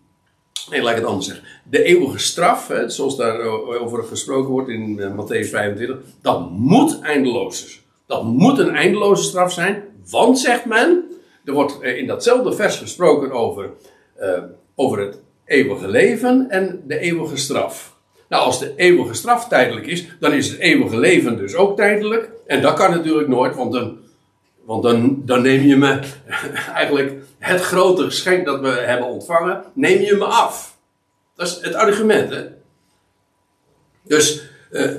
[0.69, 1.45] nee, laat ik het anders zeggen.
[1.69, 8.23] De eeuwige straf, hè, zoals daarover gesproken wordt in Matthäus 25, dat moet eindeloos Dat
[8.23, 11.03] moet een eindeloze straf zijn, want, zegt men,
[11.45, 13.69] er wordt in datzelfde vers gesproken over,
[14.75, 17.98] over het eeuwige leven en de eeuwige straf.
[18.29, 22.29] Nou, als de eeuwige straf tijdelijk is, dan is het eeuwige leven dus ook tijdelijk.
[22.47, 23.97] En dat kan natuurlijk nooit, want dan,
[24.65, 25.99] want dan, dan neem je me
[26.75, 30.77] eigenlijk het grote geschenk dat we hebben ontvangen, neem je me af.
[31.35, 32.43] Dat is het argument, hè?
[34.03, 34.91] Dus uh,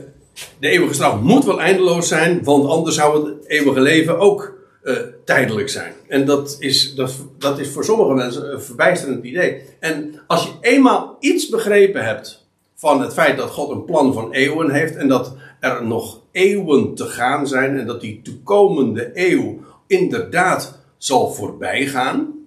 [0.58, 4.96] de eeuwige straf moet wel eindeloos zijn, want anders zou het eeuwige leven ook uh,
[5.24, 5.92] tijdelijk zijn.
[6.08, 9.62] En dat is, dat, dat is voor sommige mensen een verbijsterend idee.
[9.80, 12.39] En als je eenmaal iets begrepen hebt
[12.80, 16.94] van het feit dat God een plan van eeuwen heeft en dat er nog eeuwen
[16.94, 22.40] te gaan zijn en dat die toekomende eeuw inderdaad zal voorbij gaan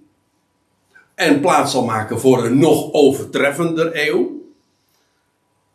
[1.15, 4.41] en plaats zal maken voor een nog overtreffender eeuw,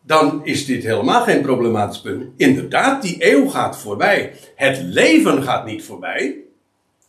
[0.03, 2.25] dan is dit helemaal geen problematisch punt.
[2.37, 4.33] Inderdaad, die eeuw gaat voorbij.
[4.55, 6.37] Het leven gaat niet voorbij.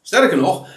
[0.01, 0.67] Sterker nog,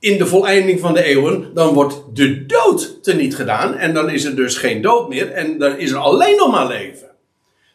[0.00, 3.74] in de voleinding van de eeuwen, dan wordt de dood teniet gedaan.
[3.74, 5.30] En dan is er dus geen dood meer.
[5.30, 7.10] En dan is er alleen nog maar leven.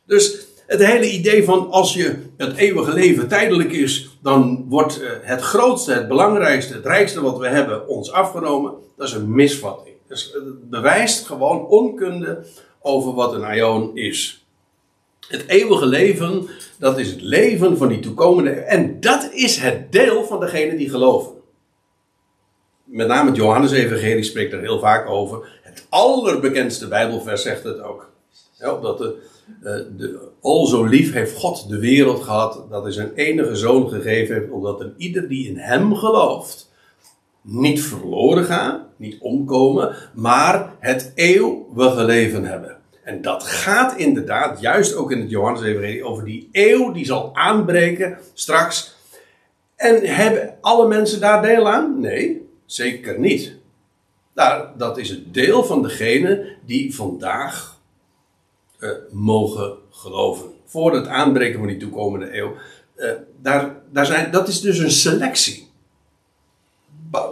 [0.05, 5.09] Dus het hele idee van als je het eeuwige leven tijdelijk is, dan wordt eh,
[5.21, 8.73] het grootste, het belangrijkste, het rijkste wat we hebben ons afgenomen.
[8.97, 9.95] Dat is een misvatting.
[10.07, 12.45] Dus het bewijst gewoon onkunde
[12.81, 14.45] over wat een aion is.
[15.27, 16.47] Het eeuwige leven,
[16.79, 18.51] dat is het leven van die toekomende.
[18.51, 21.31] En dat is het deel van degenen die geloven.
[22.95, 25.59] Met name het Johannes-evangelie spreekt er heel vaak over.
[25.61, 28.09] Het allerbekendste Bijbelvers zegt het ook.
[28.59, 29.15] Ja, dat de,
[29.63, 33.89] eh, de, al zo lief heeft God de wereld gehad, dat hij zijn enige zoon
[33.89, 36.71] gegeven heeft, omdat een ieder die in hem gelooft,
[37.41, 42.77] niet verloren gaat, niet omkomen, maar het eeuwige leven hebben.
[43.03, 48.17] En dat gaat inderdaad, juist ook in het Johannes-evangelie, over die eeuw die zal aanbreken
[48.33, 48.95] straks.
[49.75, 51.99] En hebben alle mensen daar deel aan?
[51.99, 53.55] Nee, zeker niet.
[54.33, 57.79] Daar, dat is het deel van degene die vandaag
[58.79, 60.53] uh, mogen geloven.
[60.65, 62.53] Voor het aanbreken van die toekomende eeuw.
[62.95, 63.11] Uh,
[63.41, 65.67] daar, daar zijn, dat is dus een selectie.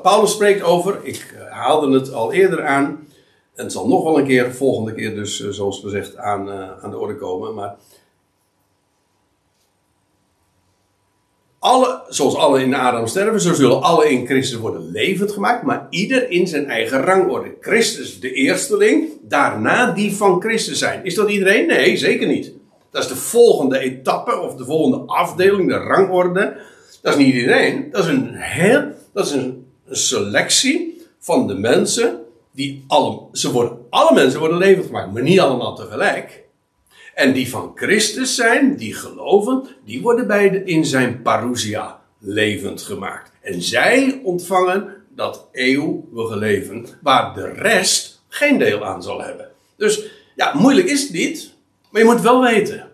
[0.01, 3.07] Paulus spreekt over, ik eh, haalde het al eerder aan,
[3.55, 6.49] en het zal nog wel een keer, volgende keer dus, zoals gezegd, aan,
[6.81, 7.53] aan de orde komen.
[7.53, 7.75] Maar
[11.63, 15.87] alle, zoals alle in Adam sterven, zo zullen alle in Christus worden levend gemaakt, maar
[15.89, 17.55] ieder in zijn eigen rangorde.
[17.59, 21.05] Christus de eersteling, daarna die van Christus zijn.
[21.05, 21.67] Is dat iedereen?
[21.67, 22.51] Nee, zeker niet.
[22.91, 26.55] Dat is de volgende etappe of de volgende afdeling, de rangorde.
[27.01, 27.87] Dat is niet iedereen.
[27.91, 28.83] Dat is een heel,
[29.13, 32.19] dat is een, selectie van de mensen
[32.51, 36.42] die alle, ze worden, alle mensen worden levend gemaakt, maar niet allemaal tegelijk.
[37.13, 42.81] En die van Christus zijn, die geloven, die worden bij de, in zijn parousia levend
[42.81, 43.31] gemaakt.
[43.41, 49.47] En zij ontvangen dat eeuwige leven, waar de rest geen deel aan zal hebben.
[49.77, 50.03] Dus
[50.35, 51.53] ja, moeilijk is het niet,
[51.89, 52.89] maar je moet wel weten.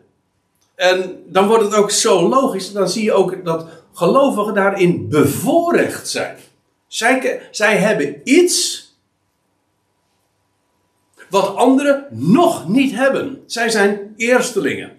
[0.76, 6.10] En dan wordt het ook zo logisch, dan zie je ook dat gelovigen daarin bevoorrecht
[6.10, 6.38] zijn.
[6.88, 8.89] Zij, zij hebben iets
[11.30, 13.44] wat anderen nog niet hebben.
[13.46, 14.92] Zij zijn eerstelingen.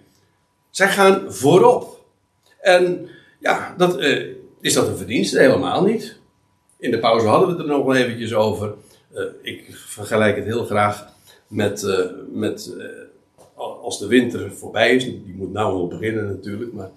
[0.69, 2.05] Zij gaan voorop.
[2.59, 3.09] En
[3.39, 5.39] ja, dat, uh, is dat een verdienste?
[5.39, 6.19] Helemaal niet.
[6.79, 8.73] In de pauze hadden we het er nog wel eventjes over.
[9.13, 11.07] Uh, ik vergelijk het heel graag
[11.47, 11.99] met, uh,
[12.31, 12.75] met
[13.81, 15.03] als de winter voorbij is.
[15.03, 16.73] Die moet nou nog beginnen natuurlijk.
[16.73, 16.89] Maar,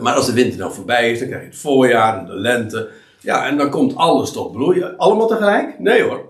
[0.00, 2.88] maar als de winter nou voorbij is, dan krijg je het voorjaar en de lente.
[3.20, 4.96] Ja, en dan komt alles tot bloeien.
[4.96, 5.78] Allemaal tegelijk?
[5.78, 6.27] Nee hoor.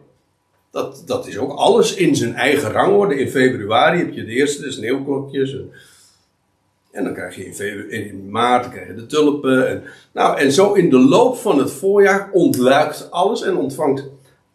[0.71, 3.21] Dat, dat is ook alles in zijn eigen rangorde.
[3.21, 5.53] In februari heb je de eerste sneeuwklokjes.
[5.53, 5.71] En,
[6.91, 9.69] en dan krijg je in, in maart krijg je de tulpen.
[9.69, 14.05] En, nou, en zo in de loop van het voorjaar ontluikt alles en ontvangt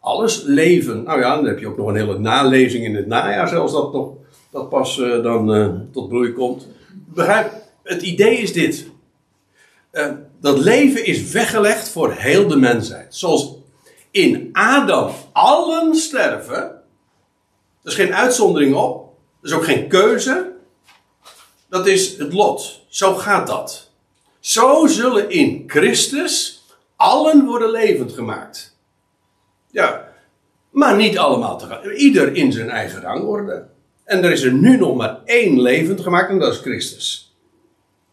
[0.00, 1.02] alles leven.
[1.02, 3.92] Nou ja, dan heb je ook nog een hele nalezing in het najaar, zelfs dat,
[3.92, 4.12] nog,
[4.50, 6.66] dat pas uh, dan uh, tot bloei komt.
[7.14, 7.52] Begrijp,
[7.82, 8.86] het idee is dit.
[9.92, 13.14] Uh, dat leven is weggelegd voor heel de mensheid.
[13.14, 13.56] Zoals
[14.14, 16.62] in Adam allen sterven.
[17.82, 19.16] Er is geen uitzondering op.
[19.40, 20.52] Er is ook geen keuze.
[21.68, 22.80] Dat is het lot.
[22.88, 23.90] Zo gaat dat.
[24.40, 26.64] Zo zullen in Christus
[26.96, 28.76] allen worden levend gemaakt.
[29.70, 30.08] Ja,
[30.70, 31.96] maar niet allemaal tegelijk.
[31.96, 33.66] Ieder in zijn eigen rangorde.
[34.04, 37.36] En er is er nu nog maar één levend gemaakt en dat is Christus.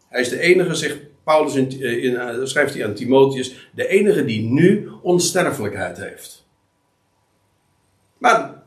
[0.08, 4.24] Hij is de enige, zegt Paulus in, eh, uh, schrijft hij aan Timotheus, de enige
[4.24, 6.46] die nu onsterfelijkheid heeft.
[8.18, 8.62] Maar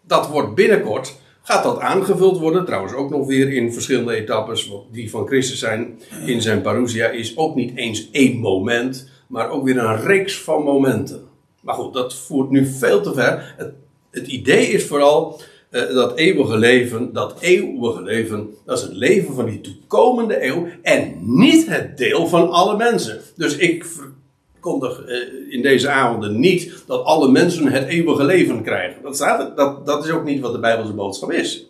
[0.00, 5.10] dat wordt binnenkort, gaat dat aangevuld worden, trouwens ook nog weer in verschillende etappes, die
[5.10, 9.78] van Christus zijn in zijn parousia, is ook niet eens één moment, maar ook weer
[9.78, 11.28] een reeks van momenten.
[11.60, 13.54] Maar goed, dat voert nu veel te ver.
[13.56, 13.72] Het,
[14.10, 15.40] het idee is vooral
[15.74, 20.66] uh, dat eeuwige leven, dat eeuwige leven, dat is het leven van die toekomende eeuw
[20.82, 23.20] en niet het deel van alle mensen.
[23.36, 29.02] Dus ik verkondig uh, in deze avonden niet dat alle mensen het eeuwige leven krijgen.
[29.02, 31.66] Dat, staat, dat, dat is ook niet wat de Bijbelse boodschap is.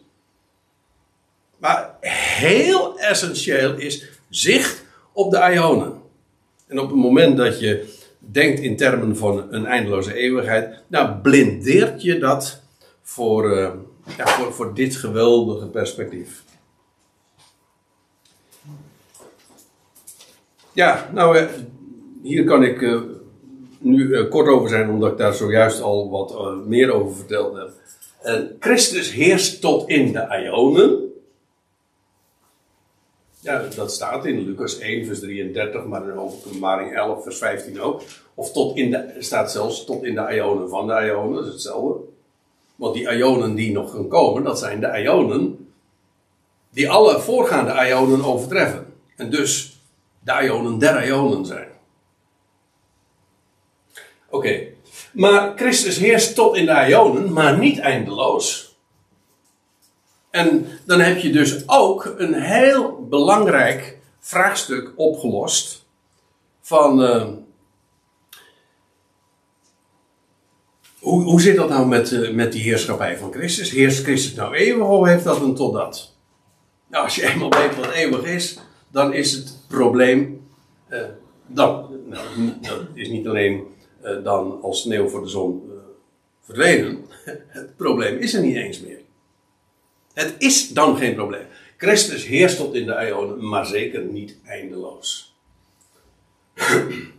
[1.58, 5.92] Maar heel essentieel is zicht op de Ionen.
[6.66, 12.02] En op het moment dat je denkt in termen van een eindeloze eeuwigheid, nou blindeert
[12.02, 12.62] je dat
[13.02, 13.70] voor, uh,
[14.16, 16.42] ja, voor, voor dit geweldige perspectief.
[20.72, 21.48] Ja, nou, uh,
[22.22, 23.00] hier kan ik uh,
[23.78, 27.70] nu kort over zijn, omdat ik daar zojuist al wat meer over verteld heb.
[28.60, 31.04] Christus heerst tot in de Ionen.
[33.44, 38.02] Ja, dat staat in Lucas 1, vers 33, maar in Openbaring 11, vers 15 ook.
[38.34, 41.52] Of tot in de, staat zelfs tot in de Ionen van de Ionen, dat is
[41.52, 42.12] hetzelfde.
[42.76, 45.68] Want die ionen die nog gaan komen, dat zijn de ionen
[46.70, 48.86] die alle voorgaande ionen overtreffen.
[49.16, 49.80] En dus
[50.20, 51.68] de ionen der ionen zijn.
[54.28, 54.66] Oké.
[55.12, 58.76] Maar Christus heerst tot in de Ionen, maar niet eindeloos.
[60.30, 65.86] En dan heb je dus ook een heel belangrijk vraagstuk opgelost
[66.60, 67.28] van uh,
[71.04, 73.70] hoe, zit dat nou met, uh, met die heerschappij van Christus?
[73.70, 76.16] Heerst Christus nou eeuwig of heeft dat een totdat?
[76.86, 78.58] Nou, als je eenmaal weet wat eeuwig is,
[78.90, 80.46] dan is het probleem
[80.90, 81.00] uh,
[81.46, 82.26] dan, nou,
[82.60, 83.62] dat is niet alleen
[84.22, 85.62] dan als sneeuw voor de zon
[86.40, 87.04] verdwenen.
[87.48, 89.00] Het probleem is er niet eens meer.
[90.12, 91.46] Het is dan geen probleem.
[91.76, 95.34] Christus heerst tot in de eonen, maar zeker niet eindeloos.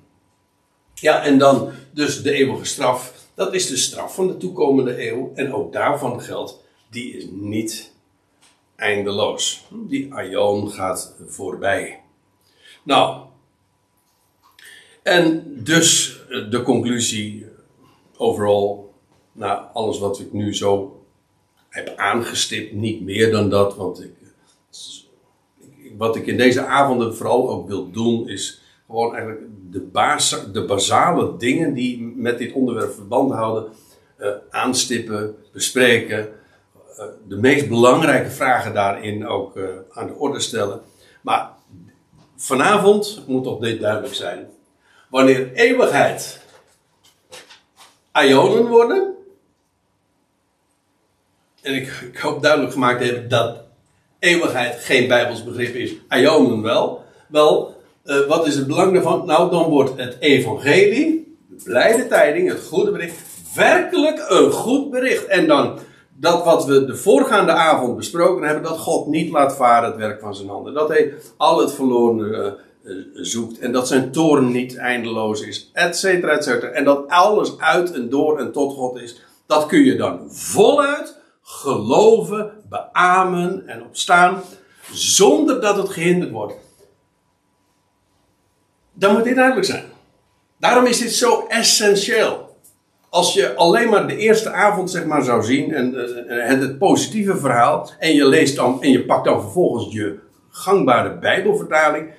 [0.97, 3.13] Ja, en dan dus de eeuwige straf.
[3.35, 5.31] Dat is de straf van de toekomende eeuw.
[5.35, 7.91] En ook daarvan geldt, die is niet
[8.75, 9.65] eindeloos.
[9.69, 12.01] Die aion gaat voorbij.
[12.83, 13.25] Nou,
[15.03, 16.19] en dus
[16.49, 17.45] de conclusie
[18.17, 18.93] overal,
[19.31, 21.03] na alles wat ik nu zo
[21.69, 24.13] heb aangestipt, niet meer dan dat, want ik,
[25.97, 31.37] wat ik in deze avonden vooral ook wil doen, is gewoon eigenlijk de, de basale
[31.37, 33.71] dingen die met dit onderwerp verband houden,
[34.19, 36.29] uh, aanstippen, bespreken,
[36.99, 40.81] uh, de meest belangrijke vragen daarin ook uh, aan de orde stellen.
[41.21, 41.49] Maar
[42.35, 44.47] vanavond moet toch dit duidelijk zijn.
[45.09, 46.41] Wanneer eeuwigheid
[48.13, 49.13] ionen worden,
[51.61, 53.63] en ik, ik hoop duidelijk gemaakt te hebben dat
[54.19, 57.03] eeuwigheid geen Bijbels begrip is, ionen wel.
[57.27, 57.74] Wel,
[58.05, 59.25] uh, wat is het belang daarvan?
[59.25, 63.15] Nou, dan wordt het evangelie, de blijde tijding, het goede bericht,
[63.55, 65.25] werkelijk een goed bericht.
[65.25, 65.79] En dan
[66.17, 70.19] dat wat we de voorgaande avond besproken hebben, dat God niet laat varen het werk
[70.19, 70.73] van zijn handen.
[70.73, 75.69] Dat hij al het verloren uh, uh, zoekt en dat zijn toren niet eindeloos is,
[75.73, 76.71] et cetera, et cetera.
[76.71, 79.21] En dat alles uit en door en tot God is.
[79.47, 84.41] Dat kun je dan voluit geloven, beamen en opstaan,
[84.91, 86.53] zonder dat het gehinderd wordt.
[88.97, 89.83] Dan moet dit duidelijk zijn.
[90.57, 92.57] Daarom is dit zo essentieel.
[93.09, 96.77] Als je alleen maar de eerste avond zeg maar zou zien en uh, het, het,
[96.77, 100.19] positieve verhaal en je leest dan en je pakt dan vervolgens je
[100.49, 102.09] gangbare Bijbelvertaling,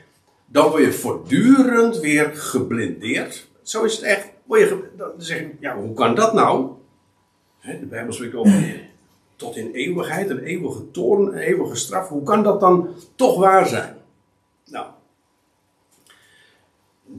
[0.46, 3.48] dan word je voortdurend weer geblindeerd.
[3.62, 4.28] Zo is het echt.
[4.44, 6.70] Word je, dan zeg je, ja, hoe kan dat nou?
[7.62, 8.80] De Bijbel spreekt over
[9.36, 12.08] tot in eeuwigheid, een eeuwige toorn, een eeuwige straf.
[12.08, 13.96] Hoe kan dat dan toch waar zijn?
[14.64, 14.86] Nou,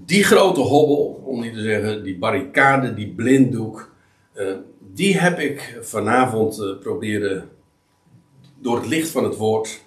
[0.08, 3.92] die grote hobbel, om niet te zeggen die barricade, die blinddoek,
[4.36, 4.56] uh,
[4.94, 7.50] die heb ik vanavond uh, proberen
[8.60, 9.82] door het licht van het woord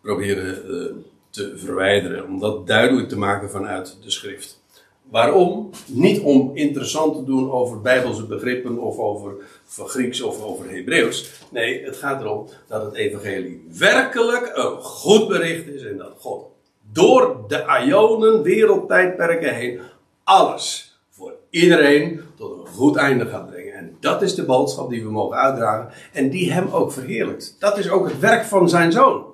[0.00, 4.62] proberen uh, te verwijderen, om dat duidelijk te maken vanuit de schrift.
[5.02, 5.70] Waarom?
[5.86, 9.34] Niet om interessant te doen over bijbelse begrippen of over
[9.66, 11.42] Grieks of over Hebreeuws.
[11.50, 16.46] Nee, het gaat erom dat het evangelie werkelijk een goed bericht is en dat God
[16.92, 19.80] door de Ionen, wereldtijdperken heen,
[20.24, 23.74] alles voor iedereen tot een goed einde gaat brengen.
[23.74, 27.56] En dat is de boodschap die we mogen uitdragen en die hem ook verheerlijkt.
[27.58, 29.24] Dat is ook het werk van zijn zoon,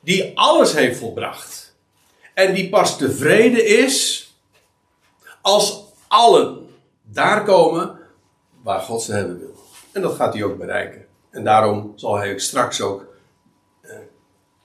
[0.00, 1.76] die alles heeft volbracht.
[2.34, 4.26] En die pas tevreden is
[5.42, 6.68] als allen
[7.02, 7.98] daar komen
[8.62, 9.54] waar God ze hebben wil.
[9.92, 11.06] En dat gaat hij ook bereiken.
[11.30, 13.05] En daarom zal hij ook straks ook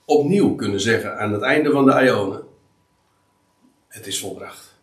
[0.06, 2.44] opnieuw kunnen zeggen aan het einde van de Ionen:
[3.88, 4.80] Het is volbracht.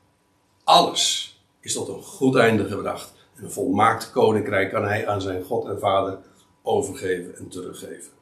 [0.64, 3.12] Alles is tot een goed einde gebracht.
[3.36, 6.18] En een volmaakt koninkrijk kan hij aan zijn God en Vader
[6.62, 8.17] overgeven en teruggeven.